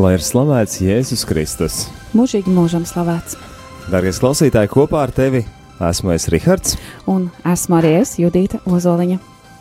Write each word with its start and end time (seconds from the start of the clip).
Lai 0.00 0.14
ir 0.16 0.22
slavēts 0.24 0.78
Jēzus 0.80 1.26
Kristus. 1.28 1.74
Mūžīgi 2.16 2.48
mūžam 2.54 2.86
slavēts. 2.88 3.34
Darbie 3.92 4.14
klausītāji, 4.16 4.70
kopā 4.72 5.02
ar 5.04 5.12
tevi 5.12 5.42
esmu 5.84 6.14
es 6.14 6.24
Rihards. 6.32 6.78
Un 7.10 7.26
esmu 7.44 7.76
arī 7.76 7.90
es, 7.98 8.14
Judita 8.16 8.62
Ozoliņa. 8.64 9.18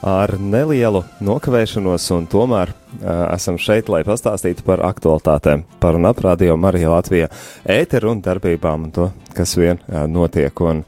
Ar 0.07 0.38
nelielu 0.39 1.04
nokavēšanos, 1.28 2.07
un 2.16 2.30
tomēr 2.32 2.71
uh, 2.71 3.04
esam 3.34 3.60
šeit, 3.60 3.91
lai 3.91 4.05
pastāstītu 4.07 4.64
par 4.64 4.86
aktualitātēm, 4.88 5.66
par 5.84 6.00
un 6.00 6.07
ap 6.07 6.23
radio 6.23 6.56
Mariju 6.56 6.96
Latviju 6.96 7.28
ēteru 7.68 8.14
un 8.16 8.24
darbībām 8.24 8.88
un 8.88 8.96
to, 8.96 9.12
kas 9.36 9.58
vien 9.60 9.82
uh, 9.82 10.06
notiek. 10.08 10.56
Un, 10.64 10.86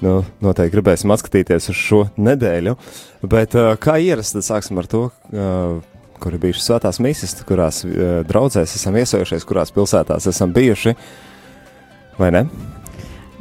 nu, 0.00 0.20
noteikti 0.40 0.78
gribēsim 0.78 1.12
atskatīties 1.12 1.74
uz 1.74 1.76
šo 1.76 2.06
nedēļu, 2.16 2.78
bet 3.28 3.58
uh, 3.60 3.74
kā 3.76 4.00
ierasts, 4.00 4.48
sāksim 4.48 4.80
ar 4.80 4.88
to. 4.88 5.10
Uh, 5.28 5.82
kur 6.20 6.36
ir 6.36 6.42
bijušas 6.42 6.68
svētās 6.70 7.00
misijas, 7.02 7.36
kurās 7.48 7.82
uh, 7.86 8.20
draudzēs 8.28 8.76
esam 8.78 8.96
iesaistījušies, 9.00 9.48
kurās 9.48 9.74
pilsētās 9.74 10.28
esam 10.30 10.54
bijuši. 10.54 10.94
Vai 12.18 12.30
ne? 12.34 12.44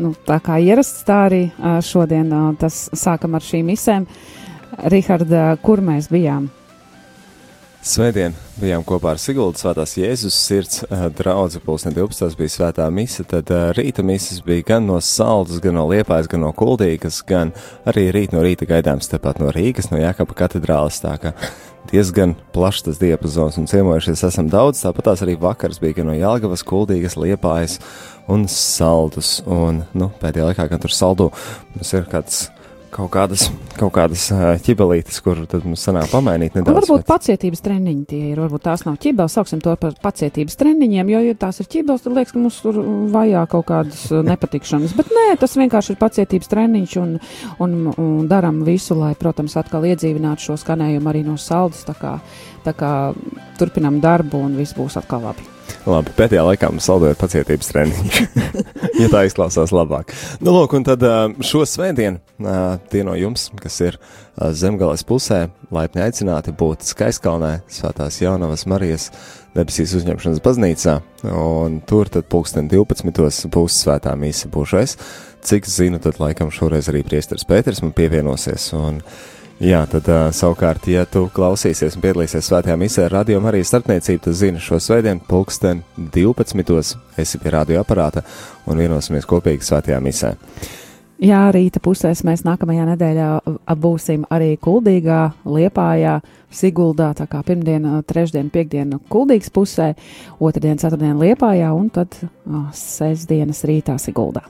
Nu, 0.01 0.15
tā 0.25 0.39
kā 0.41 0.57
ierasts, 0.61 1.05
tā 1.05 1.25
arī 1.27 1.43
uh, 1.51 1.77
šodien 1.85 2.33
uh, 2.33 2.49
tas 2.59 2.87
sākam 2.97 3.37
ar 3.37 3.45
šīm 3.45 3.69
misēm. 3.73 4.09
Riharda, 4.89 5.51
kur 5.61 5.83
mēs 5.85 6.09
bijām? 6.09 6.49
Svētdien 7.83 8.31
bijām 8.61 8.85
kopā 8.87 9.11
ar 9.11 9.19
Siguldu 9.19 9.59
Svētās 9.59 9.97
Jēzus 9.99 10.37
sirds 10.39 10.85
draudzi, 11.17 11.59
pulsne 11.59 11.91
12. 11.91 12.37
bija 12.39 12.53
svētā 12.53 12.85
mise, 12.87 13.25
tad 13.27 13.51
rīta 13.75 14.05
mises 14.07 14.39
bija 14.45 14.63
gan 14.69 14.87
no 14.87 15.01
Saldus, 15.03 15.59
gan 15.59 15.75
no 15.75 15.83
Liepājas, 15.89 16.29
gan 16.31 16.45
no 16.45 16.53
Kuldīgas, 16.55 17.19
gan 17.27 17.51
arī 17.83 18.05
rīt 18.15 18.31
no 18.31 18.39
rīta 18.45 18.63
gaidāms 18.69 19.11
tepat 19.11 19.43
no 19.43 19.51
Rīgas, 19.51 19.91
no 19.91 19.99
Jākapa 19.99 20.37
katedrāles, 20.45 21.01
tā 21.03 21.17
ka 21.19 21.35
diezgan 21.91 22.35
plašs 22.55 22.87
tas 22.87 22.99
diapazons 23.01 23.57
un 23.59 23.67
ciemojušies 23.69 24.25
esam 24.29 24.49
daudz, 24.51 24.81
tāpat 24.85 25.09
tās 25.09 25.23
arī 25.25 25.35
vakars 25.39 25.81
bija 25.83 25.99
gan 25.99 26.11
no 26.11 26.17
Jālgavas, 26.17 26.65
Kuldīgas, 26.67 27.17
Liepājas 27.19 27.79
un 28.31 28.47
Saldus, 28.51 29.39
un, 29.45 29.83
nu, 29.97 30.09
pēdējā 30.21 30.51
laikā, 30.51 30.67
gan 30.71 30.83
tur 30.83 30.93
Saldu, 30.95 31.29
mums 31.75 31.93
ir 31.95 32.07
kāds 32.11 32.45
kaut 32.93 33.09
kādas, 33.13 33.47
kaut 33.77 33.93
kādas 33.95 34.27
ķibelītes, 34.65 35.19
kur 35.25 35.43
tad 35.49 35.65
mums 35.67 35.83
sanāk 35.85 36.11
pamainīt 36.11 36.57
nedaudz. 36.57 36.83
Varbūt 36.83 37.03
bet... 37.03 37.09
pacietības 37.09 37.63
treniņi 37.65 38.05
tie 38.09 38.21
ir, 38.31 38.41
varbūt 38.43 38.65
tās 38.67 38.85
nav 38.87 38.97
ķibeles, 39.03 39.37
sauksim 39.37 39.61
to 39.63 39.73
par 39.81 39.95
pacietības 40.03 40.57
treniņiem, 40.59 41.13
jo, 41.13 41.21
ja 41.27 41.37
tās 41.39 41.61
ir 41.63 41.69
ķibeles, 41.73 42.03
tad 42.05 42.17
liekas, 42.17 42.33
ka 42.35 42.41
mums 42.41 42.59
tur 42.63 42.79
vajā 43.13 43.45
kaut 43.51 43.67
kādas 43.71 44.05
nepatikšanas. 44.29 44.95
Bet 44.99 45.13
nē, 45.15 45.25
tas 45.41 45.57
vienkārši 45.59 45.95
ir 45.95 46.01
pacietības 46.01 46.53
treniņš 46.53 46.97
un, 47.03 47.15
un, 47.65 47.79
un 47.93 48.29
daram 48.31 48.61
visu, 48.67 48.97
lai, 48.99 49.13
protams, 49.19 49.57
atkal 49.59 49.89
iedzīvinātu 49.89 50.49
šo 50.49 50.59
skanējumu 50.61 51.13
arī 51.13 51.25
no 51.27 51.39
saldas, 51.41 51.85
tā 51.87 51.97
kā, 51.97 52.17
tā 52.67 52.77
kā 52.77 52.93
turpinam 53.59 54.01
darbu 54.03 54.45
un 54.49 54.57
viss 54.59 54.77
būs 54.77 55.01
atkal 55.01 55.27
labi. 55.29 55.52
Labi, 55.83 56.13
pēdējā 56.15 56.43
laikā 56.47 56.69
mums 56.71 56.85
saldojot 56.87 57.19
pacietības 57.19 57.69
treniņš, 57.73 58.19
ja 59.01 59.09
tā 59.11 59.25
izklausās 59.27 59.73
labāk. 59.75 60.13
Nu, 60.39 60.53
lūk, 60.55 60.77
un 60.77 60.85
tad 60.87 61.03
šo 61.43 61.65
svētdienu 61.67 62.21
tie 62.91 63.01
no 63.03 63.17
jums, 63.19 63.49
kas 63.59 63.81
ir 63.83 63.97
zemgales 64.55 65.03
pusē, 65.07 65.49
laipni 65.75 66.05
aicināti 66.05 66.55
būt 66.55 66.87
Skaiskalnē, 66.87 67.57
Svētās 67.67 68.21
Jaunavas 68.23 68.63
Marijas 68.71 69.09
debesīs 69.57 69.97
uzņemšanas 69.99 70.41
baznīcā, 70.45 70.97
un 71.35 71.81
tur 71.89 72.11
tad 72.13 72.31
pulksten 72.31 72.71
12. 72.71 73.51
būs 73.51 73.83
svētā 73.83 74.15
mīsa 74.15 74.47
būšais. 74.53 74.97
Cik 75.43 75.67
zinu, 75.67 75.99
tad 75.99 76.21
laikam 76.23 76.47
šoreiz 76.55 76.87
arī 76.87 77.03
priesteris 77.03 77.43
Pēters 77.43 77.83
man 77.83 77.91
pievienosies, 77.91 78.69
un 78.79 79.01
uh, 79.03 79.42
Jā, 79.63 79.85
tad 79.87 80.07
uh, 80.11 80.25
savukārt, 80.35 80.89
ja 80.91 81.05
tu 81.07 81.21
klausīsies 81.31 81.95
un 81.95 82.01
piedalīsies 82.03 82.49
svētajā 82.49 82.73
misē 82.75 83.05
ar 83.05 83.13
radio 83.21 83.39
arī 83.47 83.61
starpniecību, 83.63 84.19
tad 84.25 84.35
zini 84.35 84.59
šo 84.59 84.75
svētdienu 84.83 85.23
pulksten 85.23 85.85
12. 85.95 86.97
esi 87.23 87.39
pie 87.39 87.53
radioaparāta 87.53 88.25
un 88.67 88.81
vienosimies 88.81 89.27
kopīgi 89.29 89.63
svētajā 89.63 90.01
misē. 90.03 90.33
Jā, 91.23 91.45
rīta 91.55 91.79
pusēs 91.79 92.25
mēs 92.27 92.43
nākamajā 92.43 92.89
nedēļā 92.89 93.27
būsim 93.79 94.25
arī 94.33 94.57
Kuldīgā, 94.59 95.21
Liepājā, 95.47 96.17
Siguldā, 96.51 97.13
tā 97.15 97.29
kā 97.31 97.39
pirmdien, 97.47 97.85
trešdien, 98.09 98.49
piekdien 98.51 98.97
Kuldīgas 99.07 99.53
pusē, 99.53 99.93
otrdien, 100.43 100.75
ceturtdien 100.81 101.15
Liepājā 101.21 101.71
un 101.71 101.87
tad 101.93 102.19
oh, 102.19 102.67
sestdienas 102.75 103.63
rītā 103.69 103.95
Siguldā. 103.95 104.43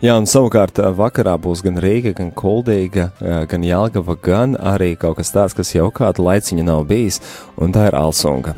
Jā, 0.00 0.14
un 0.16 0.24
savukārt 0.24 0.80
vakarā 0.96 1.34
būs 1.36 1.60
gan 1.66 1.76
Rīga, 1.82 2.14
gan 2.16 2.30
Kuldīga, 2.32 3.10
gan 3.20 3.66
Jālgava, 3.66 4.16
gan 4.16 4.56
arī 4.56 4.94
kaut 4.96 5.18
kas 5.20 5.34
tāds, 5.34 5.56
kas 5.58 5.74
jau 5.74 5.90
kādu 5.92 6.24
laiciņu 6.24 6.64
nav 6.64 6.86
bijis, 6.88 7.20
un 7.60 7.74
tā 7.76 7.90
ir 7.90 7.98
Alsunga. 8.00 8.56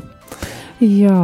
Jā. 0.79 1.19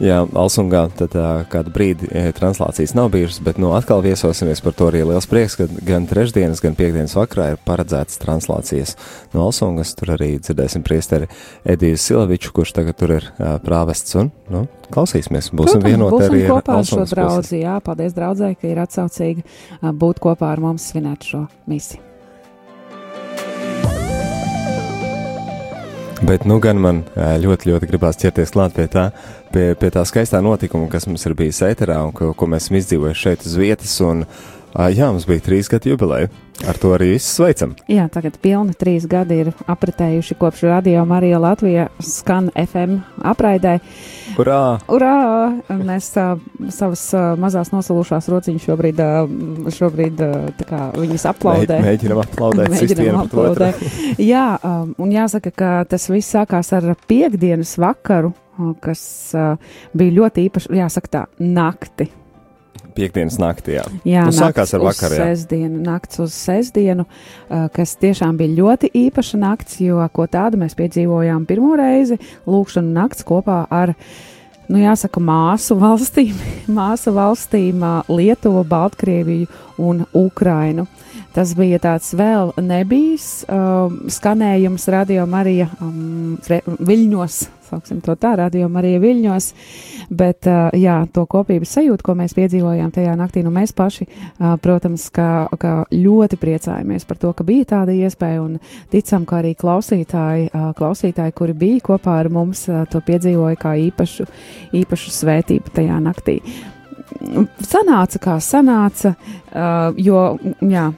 Jā, 0.00 0.22
Alsungā 0.24 0.86
tad 0.96 1.12
uh, 1.18 1.42
kādu 1.52 1.72
brīdi 1.74 2.08
e, 2.08 2.30
translācijas 2.32 2.94
nav 2.96 3.10
bijušas, 3.12 3.42
bet 3.44 3.58
nu 3.60 3.74
atkal 3.76 4.00
viesosimies 4.00 4.62
par 4.64 4.72
to 4.78 4.88
arī 4.88 5.02
liels 5.04 5.28
prieks, 5.28 5.58
ka 5.60 5.66
gan 5.84 6.08
trešdienas, 6.08 6.62
gan 6.64 6.76
piekdienas 6.78 7.18
vakarā 7.18 7.50
ir 7.52 7.60
paredzētas 7.68 8.16
translācijas 8.22 8.96
no 9.34 9.44
Alsungas. 9.44 9.92
Tur 9.98 10.14
arī 10.16 10.32
dzirdēsim 10.40 10.84
priesteri 10.86 11.28
Ediju 11.68 12.00
Silaviču, 12.00 12.56
kurš 12.56 12.72
tagad 12.80 12.96
tur 12.96 13.18
ir 13.18 13.28
uh, 13.28 13.58
prāvests 13.60 14.16
un, 14.16 14.32
nu, 14.48 14.64
klausīsimies, 14.88 15.52
būsim 15.52 15.84
Protams, 15.84 15.90
vienoti 15.92 16.16
būsim 16.16 16.30
arī 16.32 16.44
ar 16.46 16.54
kopā 16.56 16.80
ar 16.80 16.92
šo 16.94 17.06
pusi. 17.12 17.64
Jā, 17.66 17.80
paldies 17.84 18.16
draudzē, 18.16 18.54
ka 18.56 18.72
ir 18.72 18.86
atsaucīgi 18.88 19.50
būt 20.00 20.24
kopā 20.24 20.54
ar 20.54 20.64
mums 20.64 20.88
svinēt 20.94 21.28
šo 21.34 21.44
misiju. 21.68 22.09
Bet 26.20 26.44
nu 26.44 26.58
gan 26.60 26.76
man 26.76 26.98
ļoti, 27.16 27.70
ļoti 27.70 27.86
gribās 27.88 28.18
ķerties 28.20 28.52
klāt 28.52 28.74
pie 28.76 28.84
tā, 28.92 29.06
pie, 29.54 29.70
pie 29.80 29.88
tā 29.94 30.02
skaistā 30.04 30.42
notikuma, 30.44 30.90
kas 30.92 31.08
mums 31.08 31.24
ir 31.24 31.34
bijis 31.38 31.62
ēterā 31.64 31.96
un 32.04 32.12
ko, 32.16 32.34
ko 32.36 32.48
mēs 32.50 32.68
esam 32.68 32.76
izdzīvojuši 32.76 33.22
šeit 33.24 33.46
uz 33.48 33.54
vietas. 33.56 33.94
Un, 34.04 34.26
jā, 34.92 35.08
mums 35.08 35.24
bija 35.28 35.46
trīs 35.46 35.72
gadu 35.72 35.94
jubileja. 35.94 36.28
Ar 36.68 36.76
to 36.76 36.90
arī 36.92 37.14
viss 37.14 37.30
sveicam. 37.38 37.72
Jā, 37.88 38.04
tagad 38.12 38.36
pilni 38.42 38.74
trīs 38.76 39.06
gadi 39.08 39.38
ir 39.44 39.48
apritējuši 39.70 40.36
kopš 40.40 40.66
radio 40.68 41.06
Marija 41.08 41.38
Latvija 41.40 41.86
skan 42.04 42.50
FM 42.52 42.98
apraidē. 43.24 43.78
Urā! 44.40 44.76
Urā! 44.92 45.14
Mēs 45.72 46.10
uh, 46.20 46.36
savas 46.68 47.06
uh, 47.16 47.32
mazās 47.40 47.72
nosalūšās 47.72 48.28
rociņas 48.30 48.68
šobrīd, 48.68 49.00
uh, 49.00 49.72
šobrīd 49.72 50.20
uh, 50.26 50.36
tā 50.60 50.68
kā 50.68 50.82
viņas 50.98 51.26
aplaudē. 51.32 51.80
Mēģ, 51.80 52.04
mēģinam 52.04 52.22
aplaudēt 52.26 52.76
to. 53.00 53.08
aplaudēt. 53.24 53.82
Jā, 54.20 54.44
um, 54.60 54.94
un 55.00 55.16
jāsaka, 55.16 55.54
ka 55.56 55.72
tas 55.88 56.08
viss 56.12 56.36
sākās 56.36 56.74
ar 56.76 56.92
piekdienas 57.08 57.74
vakaru, 57.80 58.34
kas 58.84 59.02
uh, 59.32 59.76
bija 59.96 60.18
ļoti 60.20 60.48
īpaši, 60.50 60.74
jāsaka 60.76 61.16
tā, 61.16 61.26
nakti. 61.40 62.10
Piektdienas 62.94 63.38
naktī, 63.40 63.76
jā. 63.78 63.84
Jā, 64.08 64.24
Nu, 64.28 64.34
sākās 64.34 64.74
ar 64.76 64.84
vakaru, 64.84 65.18
jā. 65.18 65.28
Sestdienu, 65.30 65.80
nakts 65.84 66.20
uz 66.22 66.34
sestdienu, 66.36 67.06
uh, 67.06 67.68
kas 67.74 67.94
tiešām 68.00 68.38
bija 68.40 68.56
ļoti 68.58 68.92
īpaša 69.06 69.40
nakts, 69.40 69.80
jo 69.84 70.02
ko 70.12 70.26
tādu 70.30 70.60
mēs 70.60 70.76
piedzīvojām 70.78 71.46
pirmo 71.48 71.76
reizi- 71.78 72.18
lūkšanu 72.50 72.92
nakts 72.96 73.26
kopā 73.26 73.64
ar, 73.70 73.94
nu 74.68 74.78
jāsaka, 74.78 75.22
māsu 75.22 75.78
valstīm, 75.80 76.34
māsu 76.80 77.14
valstīm 77.16 77.82
uh, 77.82 78.02
Lietuvu, 78.08 78.64
Baltkrieviju 78.68 79.46
un 79.78 80.04
Ukrainu. 80.14 80.86
Tas 81.30 81.52
bija 81.54 81.78
tāds 81.78 82.10
vēl 82.18 82.50
nebijis 82.58 83.44
um, 83.46 84.00
skanējums 84.10 84.88
radio 84.90 85.26
Marija 85.30 85.68
um, 85.78 86.34
Viļņos, 86.42 87.36
sauksim 87.68 88.00
to 88.02 88.16
tā, 88.18 88.32
radio 88.40 88.66
Marija 88.72 88.98
Viļņos, 88.98 89.46
bet 90.10 90.48
uh, 90.50 90.72
jā, 90.74 90.96
to 91.14 91.22
kopības 91.30 91.76
sajūtu, 91.76 92.02
ko 92.02 92.16
mēs 92.18 92.34
piedzīvojām 92.34 92.90
tajā 92.96 93.12
naktī, 93.18 93.44
nu 93.46 93.52
mēs 93.54 93.70
paši, 93.78 94.08
uh, 94.10 94.56
protams, 94.62 95.04
kā, 95.14 95.46
kā 95.60 95.74
ļoti 95.94 96.38
priecājamies 96.40 97.06
par 97.06 97.20
to, 97.22 97.30
ka 97.36 97.46
bija 97.46 97.68
tāda 97.76 97.94
iespēja 97.94 98.40
un 98.42 98.56
ticam, 98.90 99.22
ka 99.28 99.38
arī 99.38 99.52
klausītāji, 99.60 100.48
uh, 100.50 100.72
klausītāji, 100.78 101.36
kuri 101.38 101.54
bija 101.60 101.84
kopā 101.92 102.16
ar 102.24 102.30
mums, 102.34 102.64
uh, 102.72 102.82
to 102.90 102.98
piedzīvoja 103.06 103.60
kā 103.60 103.76
īpašu, 103.84 104.26
īpašu 104.82 105.14
svētību 105.14 105.76
tajā 105.78 106.00
naktī. 106.02 106.40
Sanāca, 107.70 108.18
kā 108.22 108.34
sanāca, 108.42 109.14
uh, 109.14 109.94
jo, 109.98 110.24
jā, 110.66 110.88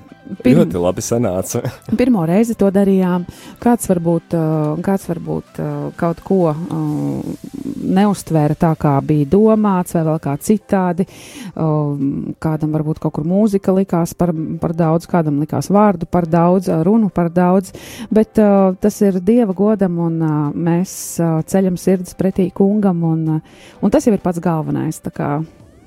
Pirm, 0.43 0.63
Ļoti 0.63 0.81
labi 0.81 1.05
sanāca. 1.05 1.63
pirmo 2.01 2.25
reizi 2.29 2.57
to 2.59 2.71
darījām. 2.73 3.27
Kāds 3.63 3.89
varbūt, 3.91 4.37
uh, 4.39 4.81
kāds 4.85 5.07
varbūt 5.11 5.61
uh, 5.63 5.71
kaut 5.99 6.23
ko 6.25 6.41
uh, 6.53 7.47
neustvēra 7.83 8.57
tā, 8.59 8.73
kā 8.81 8.95
bija 9.07 9.29
domāts, 9.33 9.97
vai 9.97 10.05
vēl 10.09 10.21
kā 10.25 10.37
citādi. 10.43 11.07
Uh, 11.53 12.35
kādam 12.43 12.75
varbūt 12.77 13.03
kaut 13.03 13.17
kur 13.19 13.29
mūzika 13.29 13.75
likās 13.77 14.17
par, 14.19 14.35
par 14.63 14.77
daudz, 14.77 15.09
kādam 15.11 15.41
likās 15.43 15.71
vārdu 15.73 16.09
par 16.11 16.29
daudz, 16.31 16.71
runu 16.87 17.13
par 17.13 17.33
daudz. 17.33 17.75
Bet 18.13 18.37
tas 18.37 19.01
ir 19.05 19.21
dieva 19.25 19.55
godam, 19.57 19.99
un 20.03 20.21
mēs 20.53 20.93
ceļam 21.21 21.79
sirds 21.81 22.17
pretī 22.19 22.49
kungam, 22.55 23.03
un, 23.09 23.41
un 23.83 23.93
tas 23.93 24.07
jau 24.07 24.15
ir 24.17 24.23
pats 24.25 24.43
galvenais. 24.43 25.03
Tā 25.03 25.13
kā, 25.15 25.33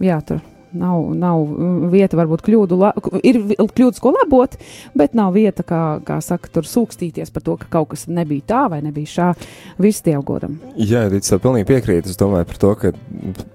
jā, 0.03 0.19
tur 0.25 0.43
nav, 0.75 1.09
nav 1.15 1.43
vieta, 1.91 2.17
varbūt 2.19 2.43
kļūdu, 2.45 2.77
la, 2.79 2.91
ir 3.25 3.39
kļūdas, 3.57 4.01
ko 4.03 4.11
labot, 4.15 4.57
bet 4.97 5.15
nav 5.17 5.35
vieta, 5.35 5.65
kā, 5.67 5.81
kā 6.05 6.19
saka, 6.23 6.51
tur 6.53 6.67
sūkstīties 6.69 7.31
par 7.33 7.45
to, 7.45 7.55
ka 7.61 7.69
kaut 7.77 7.91
kas 7.93 8.05
nebija 8.11 8.45
tā 8.51 8.63
vai 8.71 8.81
nebija 8.85 9.11
šā. 9.11 9.29
Viss 9.81 10.03
dievu 10.05 10.23
godam. 10.27 10.57
Jā, 10.79 11.05
Rīts, 11.11 11.31
tev 11.31 11.41
pilnīgi 11.43 11.69
piekrīt. 11.69 12.09
Es 12.09 12.19
domāju 12.19 12.49
par 12.51 12.61
to, 12.61 12.73
ka, 12.81 12.93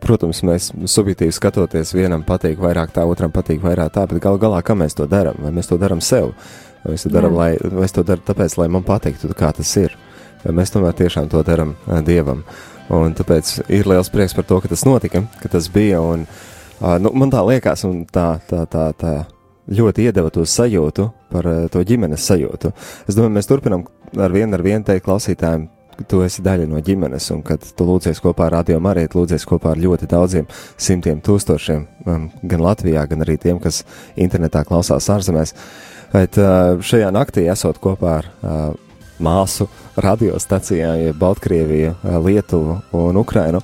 protams, 0.02 0.42
mēs 0.46 0.70
subjektīvi 0.90 1.36
skatoties, 1.36 1.94
vienam 1.96 2.24
patīk 2.26 2.60
vairāk 2.62 2.94
tā, 2.96 3.06
otram 3.08 3.32
patīk 3.34 3.62
vairāk 3.64 3.94
tā, 3.96 4.06
bet 4.10 4.22
gal 4.24 4.40
galā, 4.40 4.62
kā 4.64 4.76
mēs 4.78 4.96
to 4.98 5.08
darām? 5.10 5.38
Vai 5.44 5.54
mēs 5.56 5.70
to 5.70 5.80
darām 5.80 6.02
sev? 6.04 6.34
Vai 6.84 6.96
es 6.96 7.04
to 7.04 7.12
daru, 7.12 7.32
lai, 7.36 7.52
vai 7.60 7.84
es 7.84 7.96
to 7.96 8.04
daru 8.06 8.24
tāpēc, 8.24 8.56
lai 8.56 8.70
man 8.72 8.86
patiktu, 8.86 9.28
kā 9.36 9.52
tas 9.56 9.72
ir? 9.80 9.96
Vai 10.44 10.54
mēs 10.56 10.72
tomēr 10.72 10.96
tiešām 10.96 11.28
to 11.28 11.42
darām 11.44 11.74
Dievam? 12.06 12.44
Un 12.90 13.12
tāpēc 13.14 13.52
ir 13.70 13.86
liels 13.86 14.08
prieks 14.10 14.32
par 14.34 14.46
to, 14.48 14.56
ka 14.62 14.70
tas 14.72 14.86
notika, 14.88 15.22
ka 15.42 15.50
tas 15.52 15.68
bija. 15.70 16.00
Un, 16.02 16.24
uh, 16.24 16.59
nu, 16.80 17.12
man 17.12 17.32
tā 17.32 17.42
liekas, 17.46 17.84
un 17.88 18.04
tā, 18.08 18.38
tā, 18.48 18.64
tā, 18.70 18.90
tā 18.96 19.14
ļoti 19.70 20.08
iedeva 20.08 20.30
to 20.34 20.44
sajūtu 20.48 21.10
par 21.30 21.46
to 21.70 21.82
ģimenes 21.86 22.24
sajūtu. 22.26 22.72
Es 23.06 23.18
domāju, 23.18 23.36
mēs 23.36 23.50
turpinām 23.50 23.84
ar 24.18 24.32
vienu 24.34 24.56
ar 24.56 24.64
vienu 24.64 24.86
teikt 24.86 25.04
klausītājiem, 25.06 25.68
ka 26.00 26.06
tu 26.08 26.22
esi 26.24 26.42
daļa 26.42 26.66
no 26.70 26.80
ģimenes, 26.84 27.28
un 27.34 27.42
kad 27.46 27.62
tu 27.76 27.86
lūdzies 27.86 28.22
kopā 28.24 28.48
ar 28.48 28.56
Radio 28.58 28.80
Mariju, 28.82 29.12
lūdzies 29.18 29.44
kopā 29.48 29.74
ar 29.74 29.82
ļoti 29.82 30.08
daudziem 30.10 30.48
simtiem 30.80 31.20
tūkstošiem, 31.24 31.86
gan 32.06 32.64
Latvijā, 32.64 33.04
gan 33.10 33.26
arī 33.26 33.36
tiem, 33.38 33.60
kas 33.62 33.82
internetā 34.16 34.64
klausās 34.66 35.10
ārzemēs. 35.12 35.54
Bet 36.10 36.40
šajā 36.40 37.12
naktī 37.14 37.44
esot 37.52 37.78
kopā 37.82 38.16
ar 38.22 38.30
māsu 39.20 39.68
radiostacijā, 40.00 40.94
ja 41.04 41.14
Baltkrieviju, 41.14 41.94
Lietuvu 42.24 42.80
un 42.96 43.20
Ukrainu, 43.20 43.60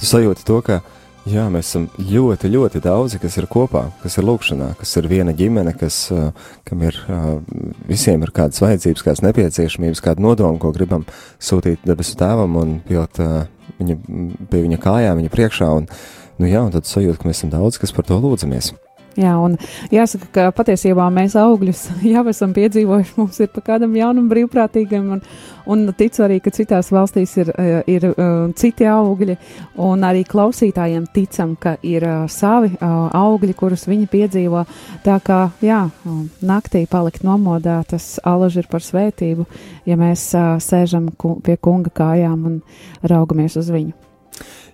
tu 0.00 0.08
sajūti 0.08 0.46
to, 0.48 0.62
ka 0.64 0.80
jā, 1.28 1.44
mēs 1.52 1.70
esam 1.70 1.86
ļoti, 1.98 2.50
ļoti 2.52 2.82
daudzi, 2.84 3.20
kas 3.22 3.38
ir 3.40 3.48
kopā, 3.50 3.86
kas 4.02 4.18
ir 4.20 4.26
lūkšanā, 4.28 4.70
kas 4.80 4.94
ir 5.00 5.08
viena 5.10 5.34
ģimene, 5.36 5.74
kas, 5.78 6.06
kam 6.68 6.84
ir 6.84 6.98
visiem 7.88 8.24
ir 8.24 8.32
kādas 8.34 8.62
vajadzības, 8.64 9.04
kādas 9.06 9.24
nepieciešamības, 9.24 10.04
kāda 10.04 10.24
nodoma, 10.24 10.60
ko 10.62 10.72
gribam 10.76 11.06
sūtīt 11.42 11.86
debesu 11.88 12.18
tēvam 12.20 12.58
un 12.60 12.78
pilt 12.88 13.20
viņa, 13.80 13.98
pie 14.50 14.64
viņa 14.66 14.80
kājām, 14.82 15.20
viņa 15.22 15.34
priekšā. 15.34 15.70
Un, 15.80 15.88
nu 16.40 16.50
jā, 16.50 16.64
un 16.64 16.74
tad 16.74 16.88
sajūta, 16.88 17.20
ka 17.20 17.30
mēs 17.30 17.40
esam 17.40 17.54
daudz, 17.54 17.80
kas 17.82 17.94
par 17.94 18.06
to 18.08 18.20
lūdzamies. 18.20 18.74
Jā, 19.14 19.34
un 19.38 19.54
jāsaka, 19.94 20.28
ka 20.34 20.44
patiesībā 20.56 21.06
mēs 21.14 21.36
augļus 21.38 21.84
jau 22.14 22.24
esam 22.30 22.54
piedzīvojuši. 22.56 23.14
Mums 23.20 23.40
ir 23.44 23.50
pa 23.54 23.62
kādam 23.68 23.94
jaunam 23.98 24.26
brīvprātīgam, 24.30 25.12
un, 25.14 25.22
un 25.70 25.84
ticu 25.94 26.24
arī, 26.26 26.40
ka 26.42 26.50
citās 26.54 26.90
valstīs 26.94 27.36
ir, 27.38 27.52
eh, 27.54 27.76
ir 27.94 28.08
uh, 28.10 28.50
citi 28.58 28.88
augļi, 28.90 29.36
un 29.86 30.02
arī 30.06 30.24
klausītājiem 30.26 31.06
ticam, 31.14 31.54
ka 31.60 31.76
ir 31.86 32.06
uh, 32.08 32.24
savi 32.30 32.74
augļi, 32.80 33.54
kurus 33.58 33.86
viņi 33.90 34.10
piedzīvo. 34.10 34.64
Tā 35.06 35.18
kā, 35.24 35.40
jā, 35.62 35.84
naktī 36.42 36.84
palikt 36.90 37.22
nomodā, 37.26 37.80
tas 37.88 38.16
alaži 38.26 38.64
ir 38.64 38.70
par 38.70 38.82
svētību, 38.82 39.46
ja 39.86 39.98
mēs 40.00 40.32
sēžam 40.64 41.12
pie 41.44 41.58
kunga 41.62 41.94
kājām 41.94 42.48
un 42.50 42.58
raugamies 43.06 43.60
uz 43.60 43.70
viņu. 43.70 44.03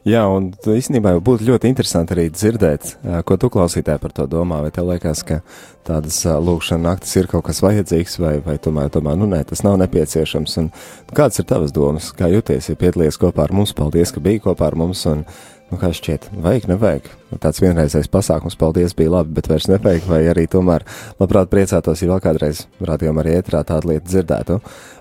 Jā, 0.08 0.22
un 0.32 0.46
īstenībā 0.56 1.12
būtu 1.20 1.44
ļoti 1.44 1.68
interesanti 1.68 2.14
arī 2.14 2.22
dzirdēt, 2.32 2.94
ko 3.28 3.36
tu 3.36 3.50
klausītāji 3.52 4.00
par 4.00 4.14
to 4.16 4.24
domā. 4.32 4.62
Vai 4.64 4.70
tev 4.72 4.88
liekas, 4.88 5.20
ka 5.28 5.42
tādas 5.84 6.22
lūkšanas 6.24 6.86
naktis 6.86 7.12
ir 7.20 7.28
kaut 7.28 7.44
kas 7.50 7.60
vajadzīgs, 7.60 8.16
vai, 8.22 8.38
vai 8.46 8.56
tomēr, 8.56 8.88
tomēr 8.94 9.18
nu, 9.20 9.28
nē, 9.28 9.42
tas 9.50 9.60
nav 9.66 9.76
nepieciešams? 9.82 10.56
Un, 10.62 10.70
kādas 11.12 11.42
ir 11.42 11.48
tavas 11.52 11.76
domas? 11.76 12.08
Kā 12.16 12.30
jūties, 12.32 12.70
ja 12.72 12.80
piedalījies 12.80 13.20
kopā 13.20 13.44
ar 13.44 13.52
mums? 13.52 13.76
Paldies, 13.76 14.14
ka 14.16 14.24
biji 14.24 14.40
kopā 14.48 14.70
ar 14.70 14.78
mums! 14.80 15.04
Un, 15.10 15.26
Nu, 15.70 15.78
kā 15.78 15.92
šķiet, 15.94 16.32
vajag, 16.42 16.64
nevajag. 16.66 17.04
Tāds 17.38 17.60
vienreizējs 17.62 18.08
pasākums, 18.10 18.56
paldies, 18.58 18.90
bija 18.98 19.12
labi, 19.14 19.36
bet 19.36 19.46
vairs 19.46 19.68
nevajag, 19.70 20.08
vai 20.10 20.24
arī 20.26 20.48
tomēr 20.50 20.82
labprāt 21.20 21.52
priecātos, 21.52 22.02
ja 22.02 22.08
vēl 22.10 22.18
kādreiz 22.24 22.64
rādījumā 22.82 23.22
arī 23.22 23.36
ētrā 23.38 23.60
tādu 23.68 23.92
lietu 23.92 24.10
dzirdētu. 24.10 24.56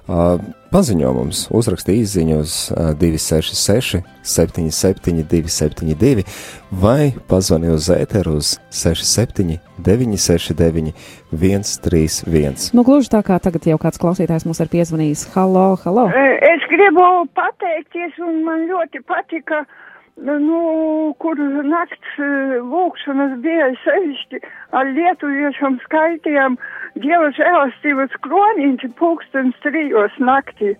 Uh, 0.09 0.37
paziņo 0.69 1.15
mums, 1.17 1.41
uzraksti 1.57 1.95
īziņu 2.03 2.37
uz 2.43 2.53
uh, 2.69 2.91
266, 3.01 4.03
77, 4.21 5.25
272, 5.33 6.27
vai 6.85 7.09
pazvani 7.33 7.73
uz 7.73 7.89
ēteru 7.97 8.37
uz 8.37 8.53
67, 8.69 9.57
969, 9.89 10.93
131. 11.33 12.69
Nu, 12.77 12.85
gluži 12.85 13.09
tā 13.17 13.25
kā 13.25 13.41
tagad 13.41 13.65
jau 13.73 13.81
kāds 13.81 13.97
klausītājs 14.01 14.45
mums 14.45 14.61
ir 14.61 14.69
piezvanījis. 14.77 15.31
Halo, 15.33 15.71
halo! 15.81 16.09
Es 16.13 16.69
gribu 16.69 17.11
pateikties, 17.33 18.21
un 18.21 18.43
man 18.45 18.69
ļoti 18.69 19.01
patika. 19.09 19.65
Uh, 19.65 19.85
nu, 20.23 21.15
kur 21.19 21.39
nakts 21.63 22.19
e, 22.19 22.59
lūkšanas 22.59 23.37
bija 23.43 23.69
sevišķi 23.83 24.41
ar 24.75 24.91
lietuviešiem 24.97 25.79
skaitījām 25.85 26.57
Dieva 26.99 27.29
žēlastības 27.37 28.15
kroniņš 28.25 28.87
pulkstens 28.99 29.55
trijos 29.63 30.15
naktī. 30.19 30.75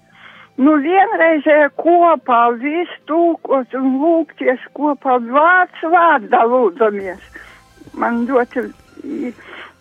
Nu, 0.59 0.75
vienreizē 0.83 1.69
kopā 1.80 2.39
viss 2.59 2.97
tūkot 3.07 3.75
un 3.80 3.94
lūgties 4.01 4.65
kopā 4.75 5.19
vārds 5.30 5.86
vārdā 5.94 6.41
lūdzamies. 6.51 7.21
Man 7.95 8.25
ļoti 8.27 8.65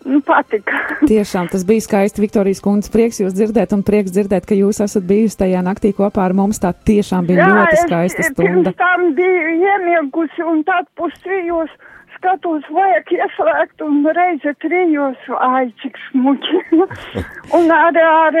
nu, 0.09 0.21
patika. 0.25 0.79
Tiešām 1.11 1.49
tas 1.51 1.65
bija 1.67 1.85
skaisti. 1.85 2.23
Viktorijas 2.23 2.63
kundze, 2.65 2.91
prieks 2.93 3.21
jūs 3.23 3.35
dzirdēt, 3.37 3.75
un 3.77 3.85
prieks 3.87 4.13
dzirdēt, 4.15 4.47
ka 4.49 4.57
jūs 4.57 4.81
esat 4.85 5.05
bijusi 5.09 5.39
tajā 5.43 5.61
naktī 5.65 5.93
kopā 5.97 6.25
ar 6.27 6.35
mums. 6.37 6.61
Tā 6.63 6.73
tiešām 6.73 7.29
bija 7.29 7.45
Jā, 7.45 7.51
ļoti 7.53 7.83
skaista 7.85 8.25
es, 8.25 8.33
stunda. 8.33 8.73
Jā, 8.73 8.79
tam 8.81 9.13
bija 9.17 9.53
iemiegusi, 9.55 10.43
un 10.49 10.65
tad 10.67 10.89
pustrijos 10.99 11.71
skatos, 12.19 12.65
vajag 12.75 13.13
ieslēgt, 13.15 13.81
un 13.85 14.03
reize 14.15 14.51
trijos, 14.63 15.29
ai, 15.39 15.69
cik 15.79 15.95
smuki. 16.09 16.63
un 17.57 17.71
ar, 17.71 17.95
ar 17.95 18.39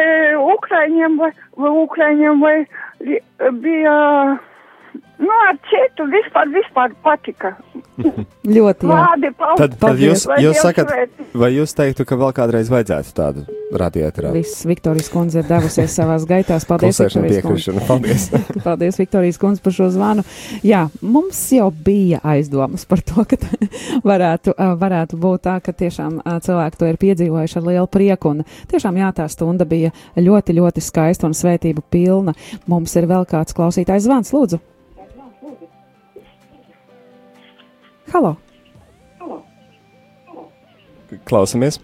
Ukraiņiem 0.57 1.17
vai, 1.21 1.31
vai 1.59 1.73
Ukraiņiem 1.85 2.43
vai 2.43 2.57
bija 3.63 3.95
Nu, 5.19 5.35
ar 5.49 5.57
citu 5.67 6.05
vispār, 6.07 6.47
vispār 6.53 6.93
patika. 7.03 7.49
ļoti 8.55 8.87
labi. 8.87 9.31
Tad, 9.59 9.73
tad 9.81 9.99
jūs, 9.99 10.23
jūs 10.39 10.59
sakat, 10.63 10.93
vai 11.35 11.49
jūs 11.57 11.75
teiktu, 11.75 12.05
ka 12.07 12.15
vēl 12.19 12.31
kādreiz 12.37 12.69
vajadzētu 12.71 13.11
tādu 13.17 13.43
radiatorā? 13.75 14.31
Viss 14.31 14.63
Viktorijas 14.67 15.11
kundze 15.11 15.41
ir 15.41 15.49
devusies 15.49 15.97
savās 15.99 16.23
gaitās. 16.29 16.63
Paldies, 16.69 17.01
Viktorijas 17.03 17.43
kundze. 17.43 17.75
Paldies. 17.89 18.29
Paldies, 18.67 19.01
Viktorijas 19.01 19.41
kundze, 19.41 19.63
par 19.65 19.75
šo 19.75 19.89
zvanu. 19.91 20.23
Jā, 20.63 20.85
mums 21.03 21.43
jau 21.51 21.67
bija 21.67 22.23
aizdomas 22.23 22.87
par 22.87 23.03
to, 23.03 23.27
ka 23.27 23.35
varētu, 24.13 24.55
varētu 24.79 25.19
būt 25.19 25.45
tā, 25.49 25.59
ka 25.65 25.75
tiešām 25.83 26.21
cilvēki 26.47 26.79
to 26.79 26.93
ir 26.93 27.03
piedzīvojuši 27.03 27.59
ar 27.59 27.69
lielu 27.73 27.91
prieku. 27.91 28.37
Un 28.37 28.47
tiešām 28.71 29.03
jā, 29.03 29.11
tā 29.19 29.27
stunda 29.27 29.67
bija 29.67 29.91
ļoti, 30.15 30.55
ļoti 30.63 30.87
skaista 30.87 31.27
un 31.27 31.35
svētību 31.35 31.83
pilna. 31.91 32.39
Mums 32.71 32.95
ir 32.95 33.11
vēl 33.11 33.27
kāds 33.27 33.57
klausītājs 33.57 34.07
zvans, 34.07 34.31
lūdzu. 34.31 34.63
Halo! 38.11 38.37
Klausamies! 41.25 41.79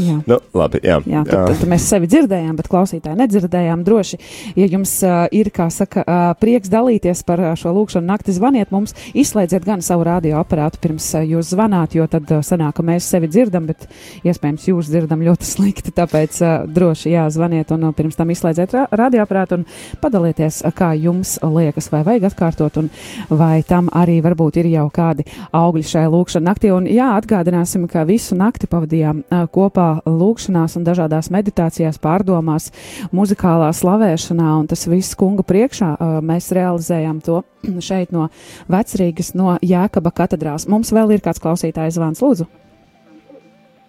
Jā. 0.00 0.16
Nu, 0.28 0.38
labi, 0.56 0.80
jā. 0.84 0.96
Jā, 1.08 1.22
tad, 1.28 1.50
tad 1.60 1.68
mēs 1.68 1.84
sevi 1.90 2.08
dzirdējām, 2.10 2.54
bet 2.56 2.68
klausītāji 2.70 3.18
nedzirdējām. 3.18 3.82
Droši, 3.84 4.18
ja 4.56 4.68
jums 4.70 4.92
uh, 5.04 5.26
ir, 5.36 5.50
kā 5.54 5.66
saka, 5.72 6.04
uh, 6.04 6.30
prieks 6.40 6.70
dalīties 6.72 7.22
par 7.28 7.42
uh, 7.42 7.52
šo 7.58 7.74
lūkšanu 7.76 8.08
nakti, 8.08 8.34
zvaniet 8.36 8.72
mums, 8.72 8.94
izslēdziet 9.18 9.66
gan 9.66 9.84
savu 9.84 10.06
radioaparātu 10.08 10.80
pirms 10.82 11.08
uh, 11.18 11.24
jūs 11.26 11.52
zvanāt, 11.52 11.96
jo 11.98 12.06
tad 12.10 12.30
uh, 12.32 12.44
sanāk, 12.46 12.78
ka 12.78 12.86
mēs 12.86 13.08
sevi 13.12 13.28
dzirdam, 13.30 13.68
bet 13.68 13.86
iespējams 14.24 14.68
jūs 14.70 14.92
dzirdam 14.92 15.24
ļoti 15.26 15.48
slikti, 15.52 15.94
tāpēc 15.96 16.40
uh, 16.44 16.54
droši 16.70 17.14
jāzvaniet 17.14 17.74
un 17.76 17.90
uh, 17.90 17.94
pirms 17.96 18.18
tam 18.18 18.32
izslēdziet 18.32 18.76
ra 18.76 18.86
radioaparātu 19.04 19.60
un 19.60 19.66
padalieties, 20.00 20.62
uh, 20.64 20.74
kā 20.76 20.92
jums 20.96 21.36
liekas, 21.44 21.90
vai 21.92 22.04
vajag 22.06 22.30
atkārtot, 22.30 22.80
un 22.80 22.90
vai 23.28 23.60
tam 23.66 23.92
arī 23.96 24.20
varbūt 24.24 24.62
ir 24.62 24.70
jau 24.72 24.88
kādi 24.94 25.26
augļi 25.56 25.86
šai 25.92 26.06
lūkšanu 26.12 26.48
naktī. 26.48 26.72
Un 26.74 26.88
jā, 26.88 27.12
atgādināsim, 27.18 27.88
ka 27.90 28.06
visu 28.08 28.38
nakti 28.38 28.70
pavadījām 28.70 29.24
uh, 29.26 29.44
kopā 29.52 29.89
lūkšanās 30.06 30.76
un 30.78 30.86
dažādās 30.86 31.30
meditācijās, 31.32 32.00
pārdomās, 32.02 32.70
muzikālā 33.16 33.70
slavēšanā, 33.76 34.48
un 34.60 34.68
tas 34.70 34.86
viss 34.90 35.16
kunga 35.18 35.44
priekšā 35.46 35.92
mēs 36.26 36.50
realizējam 36.56 37.22
to 37.24 37.42
šeit 37.88 38.14
no 38.16 38.28
vecrīgas, 38.70 39.34
no 39.38 39.56
Jēkaba 39.64 40.10
katedrās. 40.22 40.68
Mums 40.70 40.92
vēl 40.96 41.16
ir 41.16 41.24
kāds 41.24 41.42
klausītājs 41.42 41.98
zvans, 41.98 42.22
lūdzu. 42.24 42.48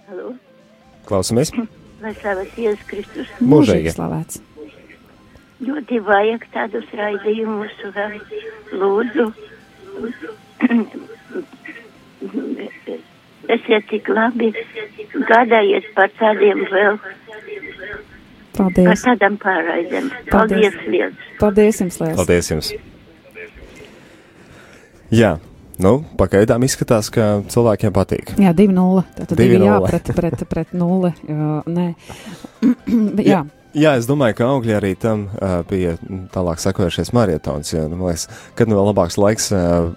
Halo. 0.10 0.34
Klausamies. 1.10 1.54
Lai 2.02 2.16
slavēts 2.18 2.58
Jēzus 2.58 2.88
Kristus. 2.90 3.28
Mūžīgi 3.46 3.94
slavēts. 3.94 4.42
Ļoti 5.62 6.00
vajag 6.02 6.48
tādus 6.56 6.88
raidījumus, 6.98 7.76
lūdzu 8.74 9.28
esiet 13.58 13.88
tik 13.92 14.10
labi, 14.12 14.52
gādājiet 15.30 15.92
par 15.98 16.12
tādiem 16.20 16.66
vēl. 16.72 17.00
Paldies. 18.58 18.88
Par 18.88 19.04
tādām 19.06 19.38
pārraidēm. 19.42 20.10
Paldies, 20.32 20.76
Paldies, 20.76 21.22
Paldies 21.40 21.80
jums, 21.84 22.02
Liels. 22.02 22.20
Paldies 22.20 22.52
jums. 22.52 22.74
Jā. 25.12 25.38
Nu, 25.82 25.96
pagaidām 26.20 26.62
izskatās, 26.68 27.10
ka 27.14 27.42
cilvēkiem 27.50 27.94
patīk. 27.96 28.36
Jā, 28.38 28.52
2-0. 28.54 29.02
Tad 29.18 29.32
2:0. 29.34 29.64
jā, 29.66 29.80
pret, 29.88 30.12
pret, 30.14 30.44
pret 30.52 30.76
0. 30.78 31.10
Jā, 31.26 31.56
nē. 31.66 31.88
jā. 33.32 33.42
Jā, 33.72 33.96
es 33.96 34.06
domāju, 34.06 34.36
ka 34.36 34.50
augļi 34.52 34.74
arī 34.76 34.92
tam 35.00 35.30
uh, 35.32 35.62
bija 35.68 35.96
tālāk 36.34 36.60
sakojušies 36.60 37.14
marietons, 37.16 37.72
jo, 37.72 37.86
nu, 37.88 37.96
man 37.96 38.12
liekas, 38.12 38.28
kad 38.60 38.68
nu 38.68 38.76
vēl 38.76 38.90
labāks 38.92 39.16
laiks 39.16 39.48
uh, 39.56 39.94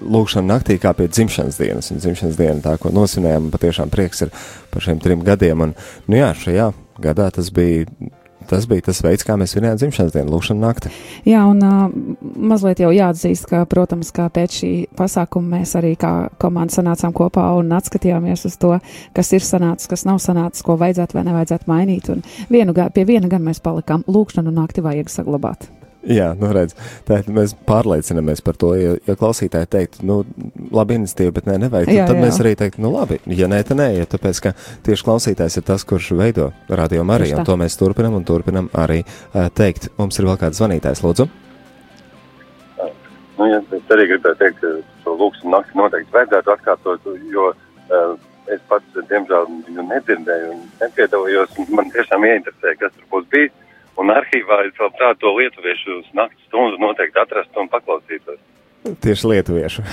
lūkšana 0.00 0.54
naktī 0.54 0.78
kā 0.82 0.94
pie 0.96 1.08
dzimšanas 1.10 1.60
dienas, 1.60 1.90
un 1.92 2.00
dzimšanas 2.02 2.38
diena 2.38 2.60
tā, 2.64 2.76
ko 2.80 2.92
nosvinējām, 2.94 3.50
patiešām 3.54 3.92
prieks 3.92 4.26
ir 4.26 4.32
par 4.72 4.84
šiem 4.84 5.02
trim 5.02 5.24
gadiem, 5.26 5.66
un, 5.68 5.76
nu 6.08 6.20
jā, 6.20 6.32
šajā 6.44 6.72
gadā 7.00 7.30
tas 7.34 7.52
bija 7.54 7.86
tas 8.50 8.66
bija 8.66 8.82
tas 8.88 8.98
veids, 9.04 9.22
kā 9.26 9.36
mēs 9.38 9.52
svinējām 9.54 9.78
dzimšanas 9.78 10.14
dienu, 10.14 10.32
lūkšana 10.34 10.64
nakti. 10.64 10.90
Jā, 11.28 11.44
un 11.46 11.60
uh, 11.62 11.92
mazliet 12.50 12.82
jau 12.82 12.90
jāatzīst, 12.94 13.46
ka, 13.50 13.62
protams, 13.70 14.10
kā 14.16 14.26
pēc 14.32 14.56
šī 14.62 14.70
pasākuma 14.98 15.58
mēs 15.58 15.76
arī 15.78 15.92
kā 16.00 16.12
komanda 16.42 16.74
sanācām 16.74 17.14
kopā 17.16 17.46
un 17.60 17.70
atskatījāmies 17.78 18.46
uz 18.50 18.58
to, 18.60 18.72
kas 19.16 19.30
ir 19.36 19.46
sanācis, 19.46 19.90
kas 19.90 20.06
nav 20.08 20.18
sanācis, 20.24 20.64
ko 20.66 20.78
vajadzētu 20.80 21.18
vai 21.18 21.26
nevajadzētu 21.28 21.70
mainīt. 21.70 22.10
Un 22.10 22.24
vienu, 22.50 22.74
pie 22.74 23.06
viena 23.06 23.30
gan 23.30 23.46
mēs 23.46 23.62
palikām, 23.62 24.06
lūkšanu 24.10 24.54
nakti 24.56 24.82
vajag 24.82 25.12
saglabāt. 25.12 25.70
Jā, 26.00 26.30
nu 26.32 26.48
redz, 26.56 26.72
tā 27.04 27.18
mēs 27.28 27.52
pārliecinamies 27.68 28.40
par 28.44 28.56
to, 28.56 28.70
ja, 28.78 28.94
ja 29.04 29.16
klausītāji 29.20 29.68
teikt, 29.68 29.98
nu, 30.06 30.22
labi 30.72 30.96
iniciatīva, 30.96 31.34
bet 31.36 31.50
nē, 31.50 31.58
nevajag, 31.66 31.92
Jā, 31.92 32.06
tad 32.08 32.16
jā. 32.16 32.22
mēs 32.24 32.38
arī 32.40 32.54
teikt, 32.56 32.78
nu, 32.80 32.88
labi, 32.94 33.18
ja 33.36 33.50
nē, 33.52 33.58
tad 33.68 33.76
nē, 33.82 33.90
ja 33.98 34.08
tāpēc, 34.08 34.40
ka 34.46 34.54
tieši 34.86 35.04
klausītājs 35.04 35.60
ir 35.60 35.66
tas, 35.68 35.84
kurš 35.84 36.14
veido 36.16 36.48
radio 36.72 37.04
arī, 37.04 37.34
un 37.36 37.44
to 37.44 37.58
mēs 37.60 37.76
turpinam 37.76 38.16
un 38.16 38.24
turpinam 38.24 38.72
arī 38.72 39.02
uh, 39.04 39.50
teikt. 39.52 39.90
Mums 40.00 40.16
ir 40.16 40.30
vēl 40.30 40.40
kāds 40.40 40.62
zvanītājs, 40.62 41.04
lūdzu. 41.04 41.28
Nu, 43.36 43.46
ja, 43.48 43.60
es 43.60 43.92
arī 43.92 44.08
gribēju 44.14 44.40
teikt, 44.40 44.64
ka 44.64 45.04
šo 45.04 45.18
lūkšanu 45.20 45.52
nakti 45.52 45.80
noteikti 45.80 46.16
vajadzētu 46.16 46.56
atkārtot, 46.56 47.12
jo 47.32 47.52
uh, 47.52 48.12
es 48.52 48.60
pats, 48.72 49.00
diemžēl, 49.12 49.48
viņu 49.68 49.84
nedzirdēju 49.92 50.52
un 50.54 50.64
nepiedalījos. 50.80 51.58
un 51.60 51.74
Man 51.76 51.92
tiešām 51.92 52.24
ieinteresēja, 52.28 52.80
kas 52.86 52.96
tur 52.96 53.08
būs 53.12 53.28
bijis. 53.32 53.59
Un 53.98 54.12
arhīvā 54.14 54.62
es 54.68 54.78
labprāt 54.80 55.18
to 55.20 55.32
lietuviešu 55.36 56.00
naktas 56.16 56.46
stundu 56.46 56.78
noteikti 56.80 57.20
atrastu 57.20 57.62
un 57.62 57.70
paklausītos. 57.72 58.38
Tieši 59.04 59.32
lietuviešu. 59.34 59.86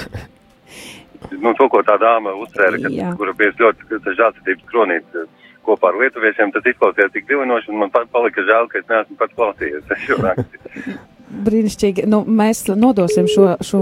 Nu, 1.41 1.49
to, 1.57 1.65
ko 1.73 1.79
tā 1.81 1.95
dāma 1.97 2.29
uzsvēra, 2.37 2.77
ka, 2.77 2.89
kura 3.17 3.31
bija 3.33 3.53
ļoti 3.57 3.97
žēlsirdības 4.05 4.67
kronīte 4.69 5.23
kopā 5.65 5.89
ar 5.89 5.97
lietuviešiem, 6.03 6.53
tas 6.53 6.69
izklausījās 6.69 7.11
tik 7.15 7.25
vilinoši, 7.27 7.71
un 7.73 7.81
man 7.81 7.91
pat 7.91 8.05
palika 8.13 8.45
žēl, 8.45 8.69
ka 8.71 8.79
es 8.79 8.85
neesmu 8.91 9.17
pats 9.19 9.35
klausījies 9.39 10.05
šo 10.05 10.19
nakti. 10.21 10.61
Brīnišķīgi. 11.27 12.05
Nu, 12.07 12.21
mēs 12.23 12.63
nodosim 12.71 13.27
šo, 13.27 13.57
šo, 13.65 13.81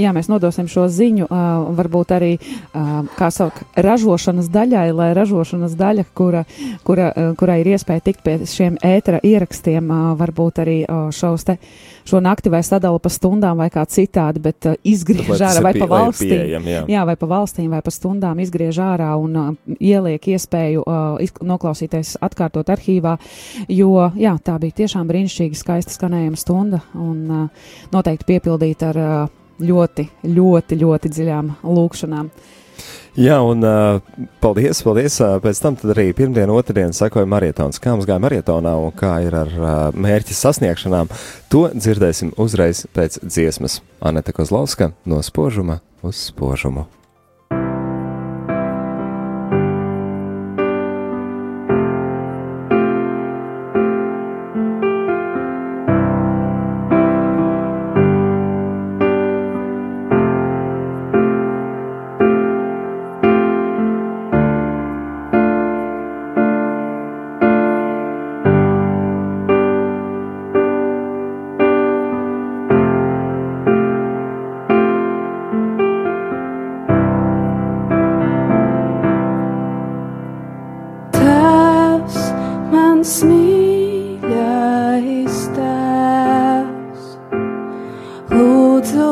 jā, 0.00 0.14
mēs 0.16 0.30
nodosim 0.32 0.68
šo 0.70 0.86
ziņu, 0.88 1.26
uh, 1.28 1.68
varbūt 1.76 2.14
arī, 2.16 2.30
uh, 2.72 3.28
saka, 3.28 3.66
ražošanas 3.76 4.48
daļai, 4.52 4.86
lai 4.96 5.10
ražošanas 5.16 5.76
daļa, 5.76 6.06
kura, 6.16 6.44
kura, 6.88 7.10
uh, 7.12 7.30
kurai 7.36 7.60
ir 7.60 7.74
iespēja 7.74 8.06
tikt 8.08 8.24
pie 8.24 8.38
šiem 8.48 8.80
ētera 8.86 9.20
ierakstiem, 9.20 9.92
uh, 9.92 10.12
varbūt 10.20 10.62
arī 10.64 10.78
uh, 10.86 11.10
šos 11.12 11.44
te, 11.50 11.58
šo 12.10 12.20
nakti 12.24 12.52
vai 12.52 12.62
sadala 12.66 13.00
pa 13.02 13.12
stundām 13.12 13.60
vai 13.62 13.68
kā 13.72 13.84
citādi, 13.88 14.42
bet 14.42 14.68
uh, 14.68 14.76
izgriež 14.86 15.40
ārā 15.40 15.64
vai 15.64 15.74
pa 15.78 15.88
valstīm. 15.90 16.34
pieejami, 16.34 16.74
jā. 16.74 16.84
jā, 16.90 17.06
vai 17.08 17.16
pa 17.20 17.30
valstīm, 17.30 17.70
vai 17.72 17.82
pa 17.86 17.94
stundām 17.94 18.42
izgriež 18.42 18.80
ārā 18.84 19.10
un 19.20 19.40
uh, 19.40 19.50
ieliek 19.78 20.30
iespēju 20.34 20.84
uh, 20.84 21.42
noklausīties 21.46 22.16
atkārtot 22.26 22.70
arhīvā, 22.74 23.16
jo, 23.68 23.92
jā, 24.18 24.36
tā 24.44 24.58
bija 24.62 24.80
tiešām 24.82 25.10
brīnišķīgi 25.10 25.58
skaista 25.58 25.94
skanējuma 25.96 26.40
stunda 26.40 26.82
un 26.98 27.20
uh, 27.30 27.68
noteikti 27.94 28.32
piepildīta 28.34 28.90
ar 28.94 29.02
uh, 29.02 29.36
ļoti, 29.60 30.08
ļoti, 30.24 30.80
ļoti 30.80 31.12
dziļām 31.16 31.52
lūkšanām. 31.64 32.30
Jā, 33.18 33.40
un 33.42 33.64
uh, 33.66 33.98
paldies, 34.38 34.84
paldies. 34.86 35.16
Uh, 35.18 35.40
pēc 35.42 35.58
tam 35.62 35.78
arī 35.90 36.10
pirmdien, 36.14 36.52
otrdien 36.54 36.94
sekoja 36.94 37.26
marietons. 37.26 37.82
Kā 37.82 37.96
mums 37.96 38.06
gāja 38.06 38.22
marietonā 38.22 38.76
un 38.78 38.94
kā 38.94 39.16
ir 39.26 39.34
ar 39.34 39.50
uh, 39.50 39.72
mērķa 39.98 40.36
sasniegšanām, 40.38 41.10
to 41.50 41.66
dzirdēsim 41.74 42.36
uzreiz 42.38 42.86
pēc 42.94 43.18
dziesmas. 43.26 43.80
Aneta 43.98 44.34
Kozlovska 44.36 44.92
no 45.10 45.24
spožuma 45.26 45.80
uz 46.06 46.22
spožumu. 46.30 46.86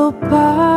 Lūdzu 0.09 0.31
paņem 0.31 0.68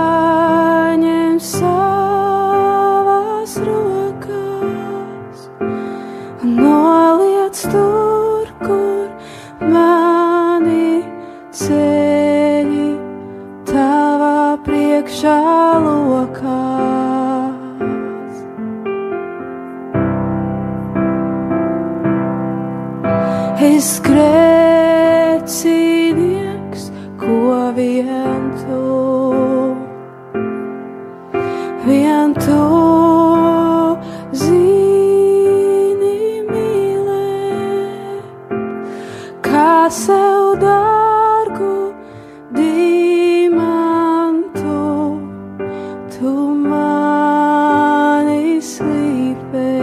mani 48.62 49.81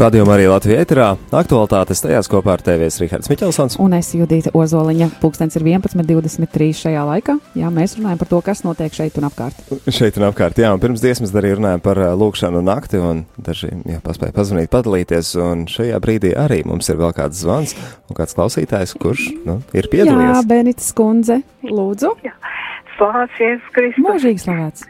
Radio 0.00 0.24
arī 0.32 0.46
Latvijā 0.48 0.80
ēterā. 0.80 1.06
Aktualitātes 1.36 2.00
tajās 2.00 2.28
kopā 2.32 2.54
ar 2.54 2.62
TVS 2.64 3.02
Rihards 3.02 3.28
Miķelsons. 3.28 3.74
Un 3.84 3.92
es 3.98 4.08
Judīta 4.16 4.48
Ozoliņa. 4.56 5.10
Pūkstens 5.20 5.58
ir 5.58 5.66
11.23 5.66 6.68
šajā 6.78 7.02
laikā. 7.04 7.34
Jā, 7.60 7.68
mēs 7.74 7.98
runājam 7.98 8.22
par 8.22 8.30
to, 8.30 8.38
kas 8.46 8.62
notiek 8.64 8.94
šeit 8.96 9.18
un 9.20 9.26
apkārt. 9.28 9.58
Šeit 9.92 10.16
un 10.16 10.24
apkārt, 10.30 10.56
jā, 10.62 10.70
un 10.72 10.80
pirms 10.80 11.02
dziesmas 11.04 11.34
arī 11.36 11.50
runājām 11.58 11.82
par 11.84 12.00
lūkšanu 12.16 12.62
nakti, 12.64 12.96
un 12.96 13.20
daži 13.36 13.68
jā, 13.74 13.98
paspēja 14.06 14.32
pazvanīt, 14.38 14.70
padalīties, 14.72 15.34
un 15.44 15.66
šajā 15.68 16.00
brīdī 16.00 16.32
arī 16.46 16.62
mums 16.70 16.88
ir 16.88 16.96
vēl 17.02 17.12
kāds 17.18 17.42
zvans, 17.44 17.74
un 18.08 18.16
kāds 18.16 18.38
klausītājs, 18.38 18.96
kurš, 19.04 19.26
nu, 19.44 19.58
ir 19.76 19.84
Jā, 19.84 19.92
piedalījies. 19.98 20.48
Benita 20.48 20.86
Skundze, 20.86 21.42
lūdzu. 21.68 22.14
Slavēts 22.96 23.44
Jēzus 23.44 23.76
Kristus. 23.76 24.06
Mūžīgi 24.08 24.46
slavēts. 24.46 24.88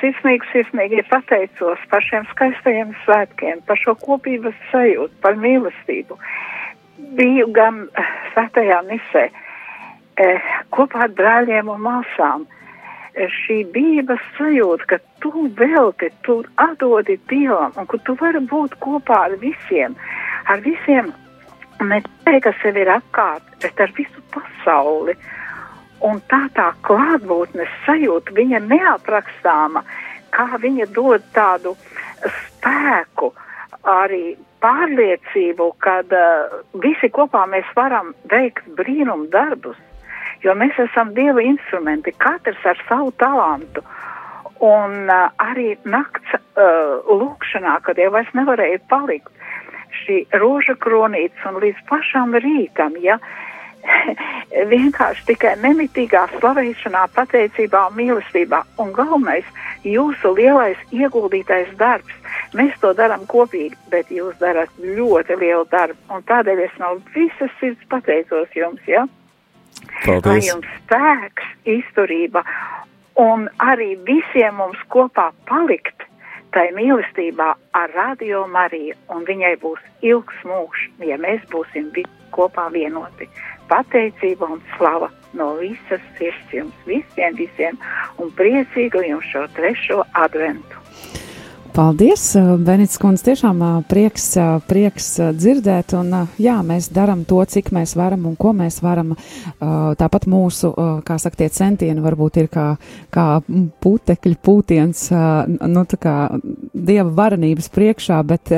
Sirsnīgi, 0.00 0.44
sirsnīgi 0.52 1.02
pateicos 1.10 1.80
par 1.90 2.04
šiem 2.04 2.26
skaistajiem 2.32 2.92
svētkiem, 3.04 3.62
par 3.68 3.78
šo 3.80 3.96
kopības 4.02 4.56
sajūtu, 4.72 5.14
par 5.24 5.38
mīlestību. 5.40 6.18
Biju 7.16 7.48
gan 7.56 7.86
eh, 7.86 8.12
svētajā 8.32 8.82
misē 8.88 9.24
eh, 9.28 10.52
kopā 10.74 11.06
ar 11.06 11.14
brāļiem 11.16 11.72
un 11.72 11.82
māsām. 11.86 12.46
Eh, 13.16 13.30
Šī 13.32 13.62
bija 13.72 14.18
sajūta, 14.36 14.88
ka 14.90 14.98
tu 15.24 15.48
velti, 15.56 16.10
tu 16.26 16.42
atdodi 16.60 17.16
Dievam 17.30 17.72
un 17.76 17.88
ka 17.88 18.00
tu 18.04 18.16
vari 18.20 18.42
būt 18.52 18.76
kopā 18.84 19.22
ar 19.30 19.38
visiem, 19.40 19.96
ar 20.52 20.60
visiem, 20.64 21.12
ne 21.80 22.02
tikai, 22.04 22.40
kas 22.44 22.60
sev 22.62 22.76
ir 22.76 22.92
apkārt, 22.92 23.48
bet 23.62 23.80
ar 23.80 23.92
visu 23.96 24.22
pasauli. 24.34 25.16
Un 26.04 26.20
tā 26.28 26.42
tā 26.56 26.70
klātbūtnes 26.84 27.72
sajūta, 27.86 28.34
viņa 28.36 28.60
neaprakstāma, 28.66 29.82
kā 30.34 30.46
viņa 30.60 30.86
dod 30.92 31.24
tādu 31.32 31.72
spēku, 32.20 33.32
arī 33.86 34.36
pārliecību, 34.60 35.70
ka 35.80 36.00
uh, 36.04 36.56
visi 36.82 37.08
kopā 37.12 37.44
mēs 37.50 37.68
varam 37.76 38.12
veikt 38.30 38.66
brīnumu 38.78 39.30
darbus, 39.32 39.78
jo 40.44 40.54
mēs 40.58 40.76
esam 40.88 41.14
Dieva 41.16 41.44
instrumenti, 41.44 42.12
katrs 42.18 42.64
ar 42.64 42.80
savu 42.88 43.12
talantu. 43.20 43.84
Un 44.64 45.08
uh, 45.12 45.30
arī 45.40 45.76
nakts 45.84 46.36
uh, 46.36 47.00
lūkšanā, 47.08 47.78
kad 47.86 48.00
jau 48.00 48.10
vairs 48.14 48.32
nevarēja 48.36 48.80
palikt, 48.90 49.32
šī 50.02 50.22
roža 50.40 50.76
kronītes 50.80 51.44
un 51.48 51.60
līdz 51.62 51.84
pašam 51.88 52.34
rītam, 52.40 52.96
ja, 53.04 53.18
vienkārši 54.72 55.26
tikai 55.30 55.54
nemitīgā 55.62 56.26
slavēšanā, 56.36 57.06
pateicībā 57.16 57.86
un 57.90 57.98
mīlestībā. 57.98 58.62
Un 58.82 58.92
galvenais, 58.96 59.48
jūsu 59.86 60.34
lielais 60.38 60.80
ieguldītais 60.94 61.72
darbs. 61.80 62.14
Mēs 62.56 62.76
to 62.80 62.92
darām 62.96 63.26
kopīgi, 63.30 63.76
bet 63.92 64.10
jūs 64.12 64.36
darat 64.40 64.72
ļoti 64.80 65.38
lielu 65.40 65.66
darbu. 65.72 65.98
Un 66.14 66.24
tādēļ 66.28 66.64
es 66.66 66.80
no 66.82 66.96
visas 67.14 67.52
sirds 67.60 67.88
pateicos 67.92 68.52
jums, 68.56 68.82
ja? 68.90 69.06
Lai 70.06 70.20
Paldies! 70.22 70.50
jums 70.50 70.68
spēks, 70.80 71.48
izturība 71.68 72.44
un 73.20 73.48
arī 73.58 73.94
visiem 74.08 74.60
mums 74.60 74.80
kopā 74.92 75.30
palikt 75.48 76.06
tai 76.56 76.70
mīlestībā 76.76 77.50
ar 77.76 77.92
Radio 77.96 78.46
Mariju, 78.48 78.96
un 79.12 79.26
viņai 79.28 79.56
būs 79.60 79.82
ilgs 80.08 80.38
mūžs, 80.48 80.86
ja 81.04 81.18
mēs 81.20 81.42
būsim 81.52 81.90
kopā 82.32 82.70
vienoti. 82.72 83.28
Pateicība 83.70 84.48
un 84.54 84.60
slava 84.76 85.10
no 85.36 85.52
visas 85.60 86.02
sirds 86.18 86.54
jums 86.54 86.88
visiem, 86.88 87.34
visiem, 87.38 87.78
un 88.22 88.30
priecīgu 88.38 89.02
jums 89.08 89.26
šo 89.32 89.46
trešo 89.58 90.02
adventu. 90.14 90.82
Paldies, 91.76 92.34
uh, 92.34 92.56
Benits 92.56 92.96
Kundze. 92.96 93.20
Tiešām 93.26 93.58
uh, 93.60 93.72
prieks, 93.84 94.30
uh, 94.40 94.62
prieks 94.64 95.10
dzirdēt. 95.36 95.92
Un, 95.98 96.14
jā, 96.40 96.54
mēs 96.64 96.86
darām 96.88 97.26
to, 97.28 97.42
cik 97.44 97.68
mēs 97.76 97.92
varam 98.00 98.22
un 98.30 98.36
ko 98.40 98.54
mēs 98.56 98.78
varam. 98.80 99.12
Tāpat 99.60 100.24
mūsu, 100.28 100.70
kā 101.06 101.16
saka, 101.20 101.36
tie 101.42 101.48
centieni 101.52 102.00
varbūt 102.00 102.38
ir 102.40 102.48
kā, 102.52 102.64
kā 103.12 103.24
putekļu 103.82 104.38
pūtiens, 104.44 105.02
nu, 105.72 105.82
tā 105.88 105.98
kā 106.00 106.14
dieva 106.72 107.12
varenības 107.16 107.68
priekšā, 107.72 108.18
bet 108.28 108.52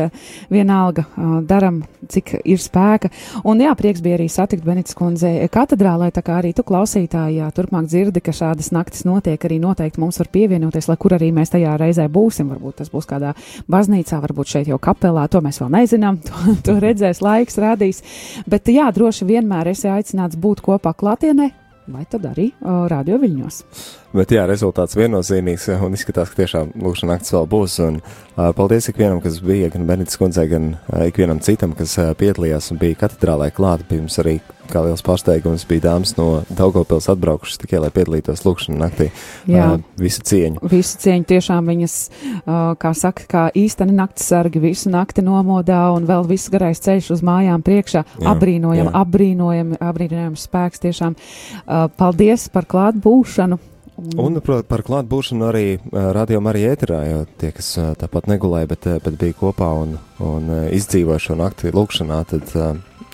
vienalga 0.50 1.04
daram, 1.46 1.82
cik 2.10 2.34
ir 2.42 2.62
spēka. 2.62 3.10
Un 3.48 3.62
jā, 3.62 3.74
prieks 3.78 4.02
bija 4.04 4.18
arī 4.18 4.28
satikt 4.32 4.66
Benits 4.66 4.96
Kundze 4.98 5.30
katedrālē, 5.54 6.10
tā 6.14 6.24
kā 6.26 6.38
arī 6.40 6.54
tu 6.56 6.66
klausītāji, 6.66 7.38
jā, 7.40 7.50
turpmāk 7.54 7.90
dzirdi, 7.90 8.22
ka 8.24 8.34
šādas 8.34 8.72
naktis 8.74 9.06
notiek, 9.08 9.38
arī 9.48 9.60
noteikti 9.62 10.02
mums 10.02 10.18
var 10.22 10.32
pievienoties, 10.34 10.90
lai 10.90 10.98
kur 11.00 11.18
arī 11.18 11.30
mēs 11.34 11.54
tajā 11.54 11.78
reizē 11.80 12.08
būsim. 12.10 12.50
Varbūt 12.54 12.82
tas 12.82 12.92
būs 12.94 13.07
kādā 13.08 13.34
baznīcā, 13.70 14.20
varbūt 14.24 14.54
šeit 14.54 14.72
jau 14.72 14.80
kapelā, 14.82 15.26
to 15.30 15.42
mēs 15.44 15.60
vēl 15.62 15.72
nezinām, 15.78 16.20
to, 16.28 16.56
to 16.66 16.76
redzēs 16.82 17.22
laiks, 17.24 17.60
rādīs. 17.62 18.02
Bet 18.48 18.70
jā, 18.72 18.90
droši 18.94 19.28
vienmēr 19.28 19.72
esi 19.74 19.90
aicināts 19.92 20.38
būt 20.40 20.62
kopā 20.64 20.94
klātienē, 20.98 21.50
vai 21.88 22.04
tad 22.10 22.28
arī 22.28 22.50
o, 22.60 22.82
radio 22.90 23.18
viļņos. 23.20 23.62
Bet 24.08 24.32
jā, 24.32 24.46
rezultāts 24.48 24.96
viennozīmīgs, 24.96 25.66
un 25.84 25.92
izskatās, 25.92 26.30
ka 26.32 26.40
tiešām 26.40 26.70
lūkšana 26.80 27.12
naktis 27.12 27.34
vēl 27.34 27.48
būs. 27.52 27.74
Un, 27.84 27.98
uh, 28.00 28.46
paldies 28.56 28.88
ikvienam, 28.88 29.20
kas 29.20 29.36
bija, 29.44 29.68
gan 29.74 29.84
Benita 29.88 30.16
kundzei, 30.16 30.46
gan 30.48 30.70
uh, 30.78 31.02
ikvienam 31.10 31.42
citam, 31.44 31.74
kas 31.76 31.92
uh, 32.00 32.14
piedalījās 32.16 32.70
un 32.72 32.80
bija 32.80 33.02
katedrālē 33.04 33.50
klāt. 33.52 33.84
Pirms 33.90 34.16
arī, 34.22 34.38
kā 34.72 34.80
liels 34.86 35.04
pārsteigums, 35.04 35.66
bija 35.68 35.90
dāmas 35.90 36.14
no 36.16 36.40
Daugopils 36.48 37.10
atbraukušas 37.12 37.60
tikai, 37.60 37.82
lai 37.84 37.92
piedalītos 37.92 38.46
lūkšana 38.48 38.80
naktī. 38.80 39.10
Jā. 39.44 39.74
Uh, 39.76 39.84
visu 40.00 40.24
cieņu. 40.32 40.64
Visu 40.72 41.04
cieņu 41.04 41.28
tiešām 41.28 41.68
viņas, 41.68 42.00
uh, 42.08 42.58
kā 42.80 42.96
saka, 42.96 43.28
kā 43.28 43.46
īsteni 43.60 43.92
naktas 43.92 44.32
sargi, 44.32 44.64
visu 44.70 44.88
nakti 44.88 45.20
nomodā 45.26 45.84
un 45.92 46.08
vēl 46.08 46.24
viss 46.32 46.48
garais 46.48 46.80
ceļš 46.80 47.12
uz 47.18 47.26
mājām 47.28 47.60
priekšā. 47.60 48.08
Jā, 48.08 48.32
Abrīnojam, 48.32 48.88
jā. 48.88 48.98
abrīnojam, 49.04 49.76
abrīnojam 49.84 50.36
spēks 50.48 50.88
tiešām. 50.88 51.18
Uh, 51.66 51.90
paldies 52.00 52.48
par 52.56 52.64
klātbūšanu. 52.64 53.60
Un 53.98 54.38
par, 54.44 54.62
par 54.68 54.84
klātbūšanu 54.86 55.48
arī 55.48 55.64
uh, 55.78 56.10
radījumā 56.14 56.52
arī 56.52 56.66
ēterā, 56.70 56.98
jo 57.08 57.22
tie, 57.40 57.50
kas 57.56 57.72
uh, 57.80 57.94
tāpat 57.98 58.28
negulēja, 58.30 58.70
bet, 58.70 58.86
uh, 58.86 59.00
bet 59.02 59.18
bija 59.18 59.34
kopā 59.40 59.72
un, 59.80 59.96
un 60.22 60.52
izdzīvoja 60.74 61.24
šo 61.24 61.38
nakti 61.40 61.74
lūkšanā, 61.74 62.20
tad 62.30 62.54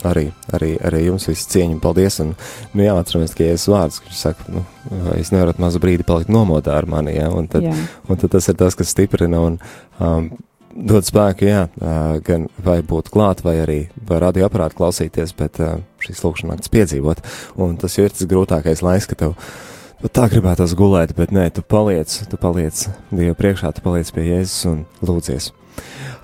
arī, 0.04 0.28
arī, 0.52 0.74
arī 0.84 1.04
jums 1.06 1.28
viss 1.28 1.48
cieņa 1.52 1.76
un 1.76 1.82
paldies. 1.82 2.18
Un, 2.24 2.32
nu, 2.74 2.84
jā, 2.84 2.94
atceramies, 3.00 3.34
ka 3.36 3.46
Jēzus 3.46 3.70
vārds, 3.72 4.00
kurš 4.04 4.20
saka, 4.20 4.48
nu, 4.52 4.64
es 5.16 5.32
nevarat 5.34 5.60
mazu 5.62 5.80
brīdi 5.82 6.06
palikt 6.06 6.32
nomodā 6.32 6.76
ar 6.78 6.88
mani, 6.90 7.16
jā, 7.16 7.28
un 7.32 7.48
tad, 7.50 7.64
Jā. 7.64 7.76
un 8.08 8.20
tad 8.20 8.34
tas 8.36 8.50
ir 8.50 8.58
tas, 8.60 8.76
kas 8.78 8.92
stiprina 8.92 9.40
un 9.44 9.58
um, 10.02 10.30
dod 10.74 11.06
spēku, 11.06 11.48
jā, 11.48 11.66
uh, 11.80 12.16
gan 12.26 12.48
vai 12.64 12.80
būt 12.84 13.12
klāt, 13.14 13.44
vai 13.46 13.56
arī 13.62 13.78
vai 14.08 14.20
radioaparātu 14.24 14.80
klausīties, 14.80 15.36
bet 15.38 15.60
uh, 15.62 15.78
šīs 16.04 16.24
lūkšanas 16.26 16.56
naktis 16.56 16.74
piedzīvot. 16.74 17.22
Un 17.62 17.78
tas 17.80 17.96
ir 18.00 18.12
tas 18.12 18.28
grūtākais 18.30 18.84
laiks, 18.84 19.08
ka 19.10 19.20
tev 19.24 19.38
Nu, 20.02 20.10
tā 20.12 20.26
gribētos 20.32 20.74
gulēt, 20.78 21.14
bet 21.16 21.32
nē, 21.34 21.46
tu 21.54 21.62
paliec, 21.62 22.10
tu 22.30 22.38
paliec 22.40 22.86
Dieva 23.14 23.36
priekšā, 23.38 23.70
tu 23.76 23.84
paliec 23.84 24.10
pie 24.14 24.26
Jēzus 24.26 24.66
un 24.70 24.82
lūdzies. 25.04 25.52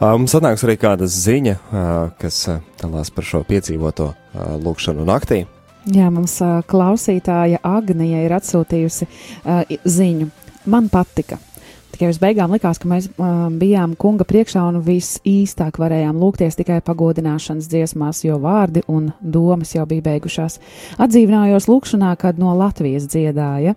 Uh, 0.00 0.14
mums 0.16 0.35
atnāks 0.37 0.64
arī 0.64 0.76
kāda 0.80 1.09
ziņa, 1.11 1.54
uh, 1.56 1.87
kas 2.20 2.42
uh, 2.48 2.61
dalās 2.80 3.12
par 3.14 3.26
šo 3.26 3.42
piedzīvoto 3.48 4.11
uh, 4.11 4.54
lūkšanu 4.62 5.04
naktī. 5.09 5.44
Jā, 5.90 6.11
mums 6.12 6.37
uh, 6.44 6.61
klausītāja 6.68 7.62
Agnija 7.64 8.24
ir 8.26 8.35
atsūtījusi 8.37 9.09
uh, 9.09 9.62
ziņu. 9.85 10.30
Man 10.70 10.90
patika. 10.92 11.40
Tikai 12.00 12.14
uz 12.14 12.16
beigām 12.16 12.54
likās, 12.54 12.78
ka 12.80 12.88
mēs 12.88 13.10
uh, 13.10 13.50
bijām 13.60 13.92
kunga 14.00 14.24
priekšā 14.24 14.62
un 14.70 14.78
viss 14.80 15.18
īstāk 15.28 15.76
varējām 15.82 16.16
lūgties 16.16 16.56
tikai 16.56 16.78
pagodināšanas 16.80 17.66
dziesmās, 17.68 18.22
jo 18.24 18.38
vārdi 18.40 18.80
un 18.88 19.10
domas 19.20 19.74
jau 19.74 19.84
bija 19.84 20.06
beigušās. 20.06 20.56
Atdzīvinājos 20.96 21.68
lūkšanā, 21.68 22.14
kad 22.22 22.40
no 22.40 22.54
Latvijas 22.56 23.04
dziedāja. 23.04 23.74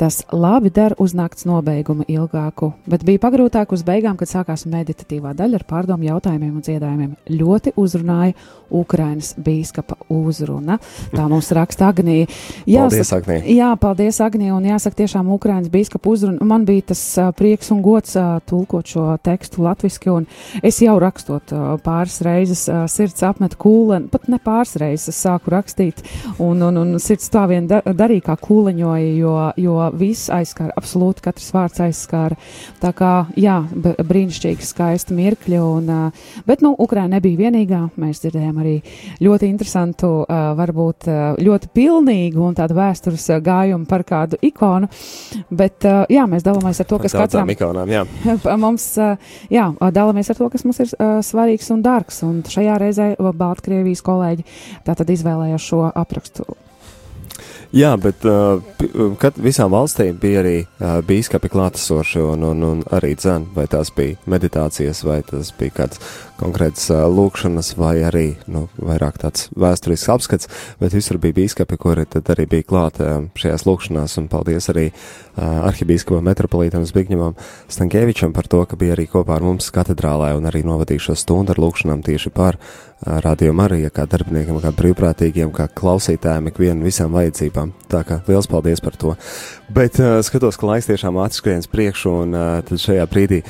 Tas 0.00 0.22
labi 0.32 0.70
der 0.74 0.94
uz 0.98 1.14
nakts 1.14 1.46
nobeigumu 1.46 2.06
ilgāku, 2.10 2.72
bet 2.90 3.04
bija 3.06 3.20
pagrūtāk 3.22 3.72
uz 3.74 3.84
beigām, 3.86 4.16
kad 4.18 4.30
sākās 4.30 4.64
meditatīvā 4.66 5.34
daļa 5.38 5.60
ar 5.60 5.66
pārdomu 5.68 6.08
jautājumiem 6.08 6.56
un 6.58 6.64
dziedājumiem. 6.64 7.14
Ļoti 7.30 7.74
uzrunāja 7.78 8.34
Ukrainas 8.72 9.34
bīskapa 9.36 9.98
uzruna. 10.10 10.78
Tā 11.12 11.26
mums 11.28 11.52
raksta 11.54 11.90
Agnija. 11.92 12.26
Paldies, 12.64 13.12
Agnija. 13.12 13.44
Jā, 13.52 13.70
paldies, 13.80 14.20
Agnija, 14.24 14.56
un 14.56 14.66
jāsaka 14.66 15.02
tiešām 15.02 15.28
Ukrainas 15.34 15.70
bīskapa 15.72 16.08
uzruna. 16.08 16.40
Man 16.48 16.64
bija 16.68 16.88
tas 16.92 17.02
prieks 17.36 17.70
un 17.74 17.82
gods 17.84 18.16
tulkot 18.48 18.88
šo 18.94 19.06
tekstu 19.22 19.62
latviski, 19.66 20.10
un 20.10 20.26
es 20.64 20.80
jau 20.82 20.96
rakstot 21.02 21.52
pāris 21.84 22.18
reizes 22.24 22.64
sirds 22.92 23.22
apmet 23.28 23.58
kūleni, 23.60 24.08
pat 24.12 24.28
ne 24.32 24.40
pāris 24.42 24.74
reizes 24.80 25.12
es 25.12 25.20
sāku 25.24 25.52
rakstīt, 25.52 26.02
un, 26.42 26.62
un, 26.64 26.80
un 26.80 26.96
sirds 27.02 27.28
tā 27.32 27.44
vien 27.50 27.68
da 27.70 27.82
darīja 27.84 28.30
kā 28.30 28.38
kūleņoja, 28.40 29.12
jo, 29.18 29.36
jo 29.60 29.78
viss 29.98 30.30
aizskara, 30.32 30.72
absolūti 30.78 31.24
katrs 31.24 31.50
vārds 31.54 31.82
aizskara. 31.84 32.38
Tā 32.82 32.92
kā, 32.96 33.12
jā, 33.38 33.58
brīnišķīgi 33.72 34.66
skaisti 34.66 35.16
mirkļi, 35.16 35.58
un, 35.62 35.90
bet, 36.46 36.64
nu, 36.64 36.74
Ukraina 36.82 37.16
nebija 37.16 37.40
vienīgā, 37.44 37.82
mēs 38.00 38.22
dzirdējām 38.22 38.60
arī 38.62 38.76
ļoti 39.22 39.50
interesantu, 39.50 40.12
varbūt 40.58 41.08
ļoti 41.42 41.70
pilnīgu 41.74 42.42
un 42.46 42.56
tādu 42.58 42.78
vēstures 42.78 43.28
gājumu 43.44 43.88
par 43.90 44.06
kādu 44.08 44.40
ikonu, 44.42 44.90
bet, 45.50 45.86
jā, 46.12 46.26
mēs 46.30 46.46
dalāmies 46.46 46.82
ar 46.82 46.90
to, 46.90 47.00
kas 47.02 47.16
katram. 47.16 47.52
Ikonām, 47.52 47.92
jā. 47.92 48.04
mums, 48.64 48.88
jā, 49.52 49.68
dalāmies 49.82 50.32
ar 50.32 50.40
to, 50.40 50.50
kas 50.52 50.66
mums 50.68 50.82
ir 50.84 50.92
svarīgs 51.26 51.72
un 51.74 51.84
dārgs, 51.84 52.22
un 52.26 52.42
šajā 52.48 52.78
reizē 52.82 53.12
Baltkrievijas 53.18 54.04
kolēģi 54.06 54.46
tātad 54.86 55.10
izvēlējās 55.14 55.70
šo 55.72 55.86
aprakstu 55.90 56.46
Jā, 57.72 57.94
bet 57.96 58.20
uh, 58.28 58.60
kad 59.16 59.38
visām 59.40 59.70
valstīm 59.72 60.18
bija 60.20 60.42
arī 60.42 60.58
uh, 60.60 60.98
bīskapi 61.08 61.48
klātesoši 61.48 62.20
un, 62.20 62.42
un, 62.44 62.66
un 62.68 62.82
arī 62.92 63.14
dzēn, 63.16 63.46
vai 63.56 63.64
tās 63.72 63.88
bija 63.96 64.18
meditācijas, 64.28 65.00
vai 65.08 65.22
tas 65.24 65.54
bija 65.56 65.72
kāds 65.78 66.02
konkrēts 66.36 66.90
uh, 66.92 67.06
lūkšanas, 67.08 67.72
vai 67.80 67.94
arī, 68.04 68.26
nu, 68.52 68.66
vairāk 68.76 69.22
tāds 69.24 69.48
vēsturisks 69.56 70.12
apskats, 70.12 70.52
bet 70.82 70.92
visur 70.92 71.16
bija 71.22 71.38
bīskapi, 71.40 71.80
kuri 71.80 72.04
tad 72.12 72.28
arī 72.36 72.44
bija 72.52 72.68
klāt 72.74 73.00
uh, 73.00 73.24
šajās 73.40 73.64
lūkšanās, 73.64 74.18
un 74.20 74.28
paldies 74.28 74.68
arī 74.68 74.90
uh, 74.92 75.64
arhibīskapam 75.70 76.28
metropolītam 76.28 76.84
Zbigņevam 76.84 77.40
Stankievičam 77.72 78.36
par 78.36 78.52
to, 78.52 78.66
ka 78.68 78.76
bija 78.76 78.98
arī 78.98 79.08
kopā 79.08 79.40
ar 79.40 79.48
mums 79.48 79.72
katedrālē 79.72 80.34
un 80.36 80.52
arī 80.52 80.60
novadīja 80.68 81.08
šo 81.08 81.16
stundu 81.24 81.56
ar 81.56 81.64
lūkšanām 81.64 82.04
tieši 82.04 82.36
par 82.36 82.60
uh, 82.60 82.91
Radio 83.02 83.50
Marija, 83.50 83.90
kā 83.90 84.04
darbiniekam, 84.06 84.60
kā 84.62 84.70
brīvprātīgiem, 84.78 85.50
kā 85.50 85.64
klausītājiem, 85.74 86.52
ikvienu 86.52 86.86
visām 86.86 87.16
vajadzībām. 87.16 87.72
Tā 87.90 88.04
kā 88.06 88.20
liels 88.28 88.46
paldies 88.46 88.82
par 88.84 88.94
to. 88.94 89.16
Bet 89.74 89.98
uh, 89.98 90.20
skatos, 90.22 90.54
ka 90.60 90.68
laiks 90.68 90.86
tiešām 90.86 91.18
atskrienas 91.18 91.66
priekšu, 91.72 92.12
un 92.22 92.36
uh, 92.38 92.44
tad 92.62 92.78
šajā 92.78 93.08
brīdī 93.10 93.40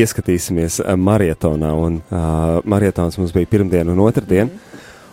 ieskatīsimies 0.00 0.80
uh, 0.82 0.96
marietonā. 0.98 1.70
Un 1.78 2.00
uh, 2.02 2.58
marietons 2.66 3.20
mums 3.20 3.34
bija 3.36 3.52
pirmdien 3.54 3.94
un 3.94 4.02
otrdien, 4.02 4.50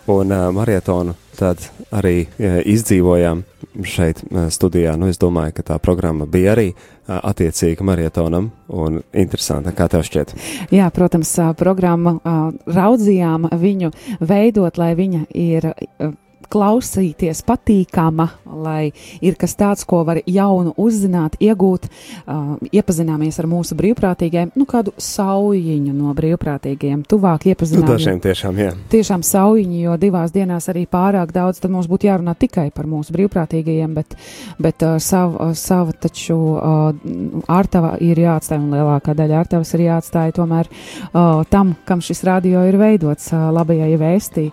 un 0.10 0.34
uh, 0.34 0.50
marietonu 0.58 1.14
tad 1.38 1.62
arī 1.94 2.24
uh, 2.26 2.64
izdzīvojām 2.66 3.46
šeit 3.82 4.22
studijā. 4.54 4.96
Nu, 5.00 5.10
es 5.10 5.20
domāju, 5.22 5.58
ka 5.58 5.66
tā 5.74 5.78
programma 5.82 6.28
bija 6.30 6.54
arī 6.54 6.68
attiecīga 7.08 7.86
marietonam 7.88 8.52
un 8.70 9.02
interesanta. 9.12 9.74
Kā 9.76 9.90
tev 9.92 10.06
šķiet? 10.08 10.36
Jā, 10.74 10.90
protams, 10.94 11.34
programma 11.60 12.18
raudzījām 12.66 13.50
viņu 13.58 13.94
veidot, 14.22 14.78
lai 14.78 14.94
viņa 15.00 15.26
ir. 15.34 15.74
Klausīties 16.54 17.42
patīkama, 17.48 18.28
lai 18.46 18.92
ir 19.26 19.38
kas 19.42 19.56
tāds, 19.58 19.86
ko 19.90 20.04
var 20.06 20.20
jaunu 20.30 20.76
uzzināt, 20.78 21.40
iegūt, 21.42 21.88
uh, 21.90 22.54
iepazināmies 22.70 23.40
ar 23.42 23.48
mūsu 23.50 23.78
brīvprātīgiem, 23.80 24.52
nu 24.60 24.68
kādu 24.70 24.94
saujiņu 25.02 25.96
no 25.98 26.14
brīvprātīgiem, 26.18 27.02
tuvāk 27.10 27.48
iepazināmies. 27.50 27.88
Nu, 27.88 27.96
dažiem 27.96 28.22
tiešām, 28.24 28.60
jā. 28.62 28.74
Tiešām 28.94 29.26
saujiņi, 29.26 29.82
jo 29.88 29.98
divās 30.02 30.34
dienās 30.36 30.70
arī 30.72 30.86
pārāk 30.90 31.34
daudz, 31.34 31.62
tad 31.64 31.74
mums 31.74 31.90
būtu 31.90 32.10
jārunā 32.12 32.36
tikai 32.40 32.68
par 32.76 32.86
mūsu 32.90 33.16
brīvprātīgajiem, 33.16 33.98
bet, 33.98 34.14
bet 34.62 34.86
uh, 34.86 35.00
sava, 35.04 35.50
uh, 35.50 35.58
sava 35.58 35.96
taču 36.06 36.38
uh, 36.54 37.42
ārtava 37.52 37.96
ir 38.04 38.22
jāatstāj, 38.22 38.62
un 38.62 38.78
lielākā 38.78 39.18
daļa 39.18 39.42
ārtavas 39.42 39.74
ir 39.74 39.88
jāatstāj 39.88 40.36
tomēr 40.38 40.70
uh, 40.70 41.42
tam, 41.50 41.74
kam 41.90 42.04
šis 42.06 42.24
radio 42.30 42.64
ir 42.70 42.78
veidots, 42.82 43.32
uh, 43.34 43.50
labajai 43.56 43.92
vēstī. 44.00 44.48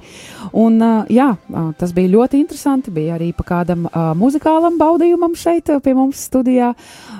Un, 0.56 0.80
uh, 0.82 1.10
jā, 1.12 1.32
uh, 1.36 1.70
tas 1.78 1.89
bija 1.96 2.12
ļoti 2.14 2.40
interesanti. 2.40 2.92
Bija 2.94 3.16
arī 3.18 3.30
pa 3.36 3.46
kādam 3.46 3.86
uh, 3.88 4.10
muzikālam 4.18 4.78
baudījumam 4.80 5.36
šeit 5.38 5.70
pie 5.84 5.94
mums 5.96 6.22
studijā. 6.28 6.72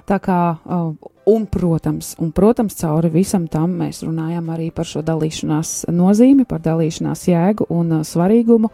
Tā 0.09 0.19
kā, 0.23 0.41
uh, 0.57 0.91
un, 1.31 1.47
protams, 1.51 2.15
un, 2.21 2.33
protams, 2.37 2.79
cauri 2.81 3.13
visam 3.15 3.47
tam 3.51 3.79
mēs 3.83 4.03
runājam 4.07 4.51
arī 4.55 4.71
par 4.75 4.89
šo 4.89 5.05
dalīšanās 5.07 5.87
nozīmi, 5.95 6.49
par 6.49 6.63
dalīšanās 6.65 7.25
jēgu 7.31 7.71
un 7.71 8.01
uh, 8.01 8.05
svarīgumu. 8.07 8.73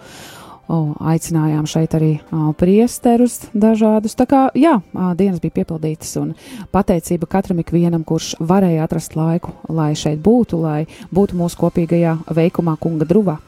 O, 0.66 0.96
aicinājām 0.98 1.62
šeit 1.70 1.92
arī 1.94 2.08
o, 2.34 2.48
priesterus 2.58 3.36
dažādus. 3.54 4.16
Tā 4.18 4.24
kā, 4.26 4.40
jā, 4.58 4.72
dienas 5.14 5.38
bija 5.38 5.60
piepildītas 5.60 6.10
un 6.18 6.32
pateicība 6.74 7.28
katram 7.30 7.60
ikvienam, 7.62 8.02
kurš 8.02 8.32
varēja 8.42 8.82
atrast 8.88 9.14
laiku, 9.14 9.54
lai 9.70 9.92
šeit 9.94 10.18
būtu, 10.26 10.58
lai 10.58 10.80
būtu 11.14 11.38
mūsu 11.38 11.60
kopīgajā 11.60 12.16
veikumā 12.34 12.74
kunga 12.82 13.06
druvā. 13.06 13.38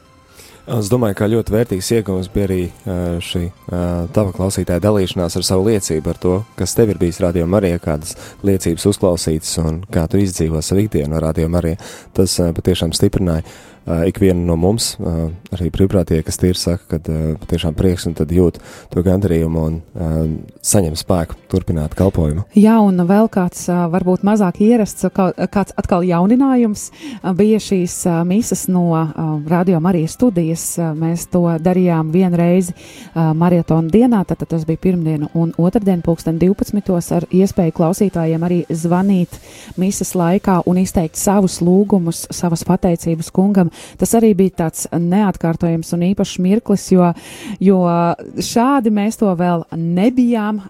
Es 0.69 0.89
domāju, 0.91 1.15
ka 1.17 1.27
ļoti 1.29 1.53
vērtīgs 1.53 1.87
iegūms 1.95 2.27
bija 2.33 2.45
arī 2.45 2.59
šī 3.25 3.41
tava 4.13 4.33
klausītāja 4.35 4.83
dalīšanās 4.83 5.39
ar 5.39 5.45
savu 5.47 5.65
liecību 5.69 6.03
par 6.05 6.19
to, 6.21 6.33
kas 6.59 6.75
tev 6.77 6.91
ir 6.93 6.99
bijis 7.01 7.21
rādījumā 7.23 7.57
arī, 7.57 7.71
kādas 7.81 8.13
liecības 8.45 8.85
uzklausītas 8.91 9.55
un 9.63 9.81
kā 9.89 10.05
tu 10.11 10.21
izdzīvo 10.21 10.61
savu 10.61 10.85
ikdienu 10.85 11.21
rādījumā 11.25 11.63
arī. 11.63 11.73
Tas 12.13 12.37
patiešām 12.37 12.93
stiprināja 12.93 13.47
ikvienu 13.87 14.43
no 14.45 14.55
mums, 14.59 14.91
arī 15.55 15.69
brīvprātīgie, 15.73 16.23
kas 16.25 16.37
tīri 16.41 16.59
saka, 16.59 16.99
ka 16.99 17.19
patiešām 17.41 17.73
prieks 17.77 18.05
un 18.09 18.15
tad 18.17 18.31
jūt 18.33 18.59
to 18.91 19.03
gandarījumu 19.05 19.63
un 19.65 19.79
saņem 20.61 20.97
spēku 20.99 21.37
turpināt 21.49 21.95
kalpojumu. 21.97 22.43
Jā, 22.59 22.75
un 22.85 23.01
vēl 23.09 23.29
kāds 23.33 23.65
varbūt 23.65 24.25
mazāk 24.27 24.59
ierasts, 24.61 25.07
kāds 25.09 25.73
atkal 25.79 26.05
jauninājums 26.05 26.89
bija 27.39 27.61
šīs 27.63 27.95
misas 28.29 28.67
no 28.69 28.91
Radio 29.49 29.79
Marijas 29.81 30.17
studijas. 30.19 30.65
Mēs 30.77 31.25
to 31.33 31.45
darījām 31.57 32.11
vienreiz 32.13 32.69
maratona 33.15 33.89
dienā, 33.89 34.21
tad 34.29 34.45
tas 34.49 34.67
bija 34.69 34.83
pirmdiena 34.85 35.31
un 35.33 35.53
otrdien 35.57 36.03
pulksten 36.05 36.37
12. 36.41 36.93
ar 37.17 37.25
iespēju 37.33 37.77
klausītājiem 37.79 38.45
arī 38.45 38.61
zvanīt 38.69 39.39
misas 39.81 40.13
laikā 40.17 40.59
un 40.69 40.83
izteikt 40.83 41.17
savus 41.17 41.59
lūgumus, 41.65 42.27
savas 42.35 42.63
pateicības 42.67 43.31
kungam 43.33 43.73
tas 43.99 44.15
arī 44.19 44.33
bija 44.37 44.55
tāds 44.63 44.87
neatkārtojams 44.93 45.93
un 45.95 46.05
īpašs 46.09 46.35
mirklis, 46.43 46.89
jo, 46.93 47.11
jo 47.63 47.79
šādi 48.49 48.93
mēs 48.93 49.19
to 49.21 49.31
vēl 49.39 49.65
nebijām 49.75 50.61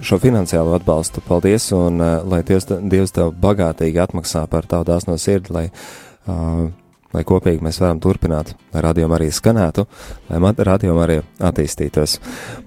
šo 0.00 0.16
finansiālo 0.22 0.72
atbalstu. 0.72 1.20
Paldies, 1.26 1.66
un 1.76 2.00
uh, 2.00 2.22
lai 2.24 2.38
Dievs, 2.48 2.64
Dievs 2.64 3.12
tev 3.12 3.34
bagātīgi 3.42 4.00
atmaksā 4.00 4.46
par 4.48 4.64
tavu 4.64 4.86
dāsno 4.88 5.18
sirdi, 5.20 5.52
lai 5.52 5.64
uh, 5.68 6.70
lai 7.14 7.22
kopīgi 7.26 7.62
mēs 7.64 7.78
varam 7.82 8.00
turpināt, 8.02 8.52
lai 8.74 8.82
radio 8.84 9.08
arī 9.14 9.30
skanētu, 9.32 9.86
lai 10.30 10.52
radio 10.66 10.96
arī 11.02 11.20
attīstītos. 11.38 12.18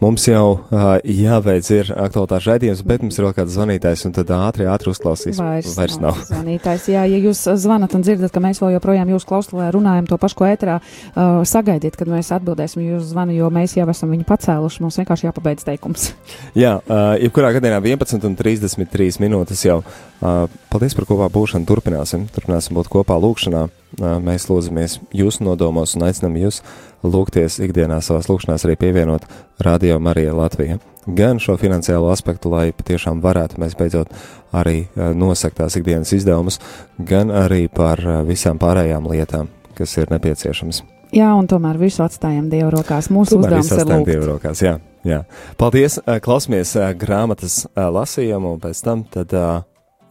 Mums 0.02 0.28
jau 0.30 0.46
uh, 0.56 0.88
jāveic 1.04 1.70
ir 1.76 1.92
aktualitāšu 1.96 2.54
raidījums, 2.54 2.84
bet 2.88 3.04
mums 3.04 3.20
ir 3.20 3.28
vēl 3.28 3.36
kāds 3.38 3.56
zvanītājs, 3.58 4.06
un 4.08 4.16
tad 4.16 4.32
ātri, 4.36 4.68
ātri 4.72 4.92
uzklausīs. 4.94 5.40
Vairs, 5.42 5.76
vairs 5.78 6.00
nav. 6.00 6.18
nav. 6.18 6.26
Zvanītājs, 6.32 6.90
jā, 6.94 7.04
ja 7.12 7.22
jūs 7.28 7.44
zvanat 7.60 7.96
un 7.98 8.06
dzirdat, 8.06 8.34
ka 8.34 8.44
mēs 8.44 8.62
vēl 8.64 8.78
joprojām 8.78 9.12
jūs 9.14 9.28
klausulē 9.28 9.70
runājam 9.76 10.08
to 10.10 10.20
pašu, 10.22 10.40
ko 10.40 10.50
ēterā, 10.50 10.80
uh, 10.80 11.42
sagaidiet, 11.48 12.00
kad 12.00 12.12
mēs 12.12 12.32
atbildēsim 12.36 12.86
jūs 12.86 13.10
zvanu, 13.12 13.36
jo 13.38 13.52
mēs 13.54 13.76
jau 13.78 13.88
esam 13.92 14.14
viņu 14.16 14.28
pacēluši, 14.30 14.84
mums 14.86 15.00
vienkārši 15.02 15.30
jāpabeidz 15.30 15.68
teikums. 15.68 16.12
Jā, 16.58 16.78
uh, 16.80 17.16
jebkurā 17.22 17.52
gadījumā 17.58 17.82
11 17.84 18.30
un 18.30 18.38
33 18.40 19.22
minūtes 19.24 19.66
jau. 19.68 19.82
Uh, 20.18 20.48
paldies 20.72 20.96
par 20.98 21.06
kopā 21.10 21.28
būšanu. 21.34 21.68
Turpināsim, 21.70 22.26
turpināsim 22.34 22.78
būt 22.78 22.90
kopā 22.90 23.18
lūkšanā. 23.22 23.68
Mēs 23.98 24.50
lūdzamies 24.50 24.98
jūsu 25.16 25.46
nodomos 25.48 25.96
un 25.96 26.04
aicinām 26.10 26.36
jūs 26.36 26.60
lūgties 27.08 27.56
ikdienā 27.64 28.02
savās 28.04 28.28
lūkšanās 28.28 28.66
arī 28.68 28.76
pievienot 28.82 29.24
Radio 29.64 29.96
Marija 30.04 30.34
Latvija. 30.36 30.80
Gan 31.08 31.40
šo 31.40 31.56
finansiālo 31.56 32.10
aspektu, 32.12 32.52
lai 32.52 32.74
patiešām 32.76 33.22
varētu 33.24 33.62
mēs 33.64 33.78
beidzot 33.80 34.12
arī 34.52 34.90
nosakt 35.16 35.62
tās 35.62 35.80
ikdienas 35.80 36.12
izdevumus, 36.18 36.60
gan 37.00 37.32
arī 37.32 37.70
par 37.72 38.02
visām 38.28 38.60
pārējām 38.60 39.08
lietām, 39.08 39.48
kas 39.80 39.96
ir 40.02 40.12
nepieciešamas. 40.12 40.84
Jā, 41.16 41.32
un 41.40 41.48
tomēr 41.48 41.80
visu 41.80 42.04
atstājam 42.04 42.50
Dieva 42.52 42.74
rokās. 42.76 43.08
Mūsu 43.08 43.38
tomēr 43.38 43.62
uzdevums 43.62 43.72
ir 43.72 43.88
lūgt. 43.88 44.10
Dieva 44.12 44.30
rokās, 44.34 44.62
jā. 44.66 44.76
Jā. 45.08 45.22
Paldies! 45.56 46.02
Klausamies 46.26 46.74
grāmatas 47.00 47.62
lasījumu, 47.78 48.58
un 48.58 48.60
pēc 48.60 48.82
tam 48.84 49.06
tad, 49.14 49.32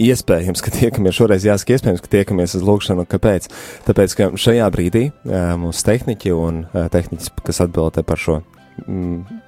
iespējams, 0.03 0.63
ka 0.65 0.73
tiekamies 0.75 1.17
šoreiz, 1.17 1.47
jāsaka, 1.47 1.77
iespējams, 1.77 2.03
ka 2.05 2.13
tiekamies 2.13 2.57
uz 2.59 2.67
lūkšanu. 2.67 3.07
Kāpēc? 3.11 3.49
Tāpēc, 3.87 4.17
ka 4.19 4.29
šajā 4.41 4.69
brīdī 4.75 5.09
uh, 5.11 5.55
mūsu 5.61 5.87
tehniķi 5.89 6.37
un 6.37 6.63
uh, 6.67 6.87
tehniķis, 6.93 7.33
kas 7.47 7.63
atbildē 7.65 8.05
par 8.07 8.21
šo 8.21 8.39
mm, 8.85 9.43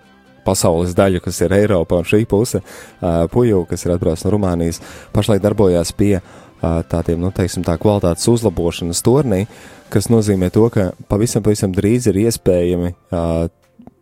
pasaules 0.46 0.96
daļu, 0.96 1.22
kas 1.24 1.40
ir 1.44 1.54
Eiropa 1.58 2.00
un 2.00 2.08
šī 2.08 2.24
puse, 2.28 2.62
uh, 2.62 3.24
puju, 3.32 3.64
kas 3.68 3.84
ir 3.84 3.96
atbraucis 3.96 4.26
no 4.26 4.34
Rumānijas, 4.37 4.82
pašlaik 5.16 5.44
darbojās 5.44 5.92
pie 5.96 6.16
tādiem, 6.58 7.20
nu, 7.22 7.28
teiksim, 7.30 7.62
tā 7.62 7.76
kvalitātes 7.78 8.26
uzlabošanas 8.32 8.98
turnī, 9.06 9.44
kas 9.94 10.08
nozīmē 10.11 10.48
to, 10.50 10.64
ka 10.74 10.88
pavisam, 11.06 11.44
pavisam 11.46 11.70
drīz 11.70 12.08
ir 12.11 12.18
iespējami 12.24 12.96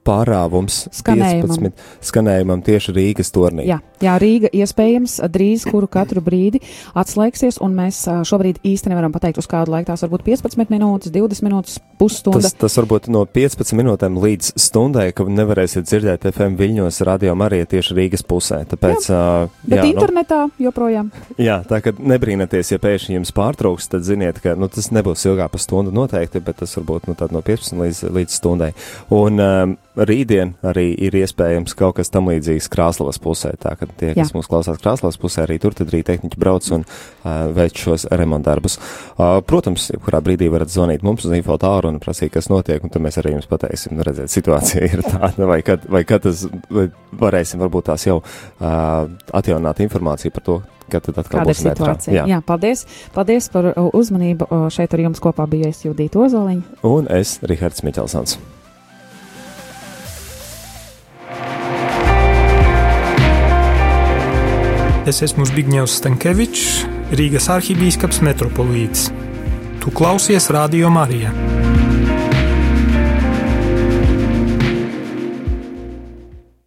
pārāvums 0.07 0.85
skanējumam. 0.95 1.73
15 1.73 2.07
skanējumam 2.07 2.63
tieši 2.67 2.95
Rīgas 2.97 3.33
turnī. 3.35 3.67
Jā, 3.69 3.81
jā, 4.03 4.17
Rīga 4.23 4.51
iespējams 4.55 5.19
drīz 5.33 5.67
kuru 5.69 5.89
katru 5.91 6.23
brīdi 6.25 6.63
atslēgsies, 6.97 7.61
un 7.65 7.77
mēs 7.77 8.03
šobrīd 8.29 8.63
īsti 8.67 8.93
nevaram 8.93 9.15
pateikt, 9.15 9.41
uz 9.43 9.51
kādu 9.51 9.75
laiku 9.75 9.91
tās 9.91 10.05
varbūt 10.07 10.25
15 10.27 10.73
minūtes, 10.73 11.13
20 11.15 11.47
minūtes, 11.47 11.79
pusstunda. 12.01 12.45
Tas, 12.45 12.57
tas 12.59 12.79
varbūt 12.81 13.09
no 13.13 13.25
15 13.29 13.77
minūtēm 13.79 14.19
līdz 14.23 14.53
stundai, 14.61 15.09
ka 15.17 15.27
nevarēsiet 15.29 15.89
dzirdēt 15.89 16.29
FM 16.33 16.59
viļņos 16.61 17.01
radio 17.09 17.37
arī 17.47 17.63
tieši 17.69 17.97
Rīgas 17.97 18.25
pusē. 18.27 18.63
Tāpēc, 18.71 19.09
jā, 19.11 19.23
uh, 19.47 19.57
bet 19.65 19.81
jā, 19.81 19.85
nu, 19.85 19.93
internetā 19.95 20.41
nu, 20.49 20.67
joprojām. 20.67 21.11
Jā, 21.41 21.61
tā 21.69 21.81
kā 21.85 21.95
nebrīnaties, 21.97 22.75
ja 22.75 22.81
pēkšņi 22.83 23.19
jums 23.19 23.33
pārtrauks, 23.37 23.91
tad 23.93 24.07
ziniet, 24.07 24.41
ka 24.45 24.57
nu, 24.59 24.71
tas 24.73 24.91
nebūs 24.95 25.27
ilgāk 25.29 25.53
par 25.55 25.63
stundu 25.63 25.95
noteikti, 25.95 26.43
bet 26.45 26.61
tas 26.63 26.77
varbūt 26.79 27.11
nu, 27.11 27.17
no 27.33 27.43
15 27.47 27.81
līdz, 27.83 28.03
līdz 28.17 28.39
stundai. 28.41 28.73
Un, 29.15 29.43
um, 29.43 29.77
rītdien 29.97 30.55
arī 30.67 30.91
ir 31.07 31.17
iespējams 31.17 31.75
kaut 31.79 31.97
kas 31.99 32.13
tam 32.13 32.29
līdzīgs 32.31 32.69
Krāslavas 32.73 33.19
pusē. 33.23 33.55
Tā 33.61 33.75
kā 33.79 33.89
tie, 33.89 34.13
kas 34.17 34.31
Jā. 34.31 34.37
mūs 34.37 34.49
klausās 34.51 34.81
Krāslavas 34.83 35.19
pusē, 35.21 35.45
arī 35.47 35.59
tur 35.63 35.77
tad 35.77 35.91
arī 35.93 36.03
tehniķi 36.07 36.41
brauc 36.41 36.69
un 36.77 36.85
uh, 36.85 37.49
veic 37.57 37.81
šos 37.81 38.07
remontdarbus. 38.13 38.79
Uh, 39.17 39.39
protams, 39.47 39.89
kurā 40.05 40.21
brīdī 40.25 40.51
varat 40.53 40.73
zvanīt 40.73 41.05
mums 41.07 41.27
uz 41.27 41.35
info 41.37 41.57
tālu 41.61 41.93
un 41.93 42.01
prasīt, 42.03 42.35
kas 42.37 42.51
notiek, 42.53 42.83
un 42.85 42.93
tad 42.93 43.05
mēs 43.05 43.21
arī 43.23 43.37
jums 43.37 43.51
pateiksim, 43.51 43.97
nu 43.97 44.07
redzēt, 44.07 44.33
situācija 44.33 44.89
ir 44.91 45.05
tāda, 45.07 45.49
vai 45.49 45.61
kad, 45.67 45.87
vai 45.91 46.05
kad 46.09 46.27
tas, 46.27 46.47
vai 46.71 46.89
varēsim 47.17 47.63
varbūt 47.65 47.91
tās 47.91 48.09
jau 48.09 48.21
uh, 48.21 49.07
atjaunāt 49.37 49.85
informāciju 49.87 50.35
par 50.37 50.47
to, 50.49 50.59
kad 50.91 51.07
tad 51.07 51.23
atkal 51.23 51.41
Kāda 51.41 51.51
būs 51.51 51.63
situācija. 51.65 52.19
Jā. 52.21 52.27
Jā, 52.31 52.43
paldies, 52.47 52.85
paldies 53.17 53.49
par 53.53 53.73
uzmanību. 53.75 54.51
Šeit 54.75 54.95
ar 54.95 55.07
jums 55.09 55.23
kopā 55.23 55.49
bija 55.51 55.73
es 55.73 55.83
Judīta 55.87 56.23
Ozoliņa. 56.27 56.85
Un 56.87 57.11
es, 57.11 57.39
Rihards 57.47 57.83
Miķelsons. 57.87 58.39
Es 65.07 65.21
esmu 65.23 65.45
Zbigņevs 65.47 66.01
Stankevičs, 66.01 66.65
Rīgas 67.15 67.47
arhibīskaps 67.55 68.19
metropolīts. 68.27 69.07
Tu 69.79 69.95
klausies 69.95 70.51
Radio 70.51 70.91
Marijā. 70.91 71.31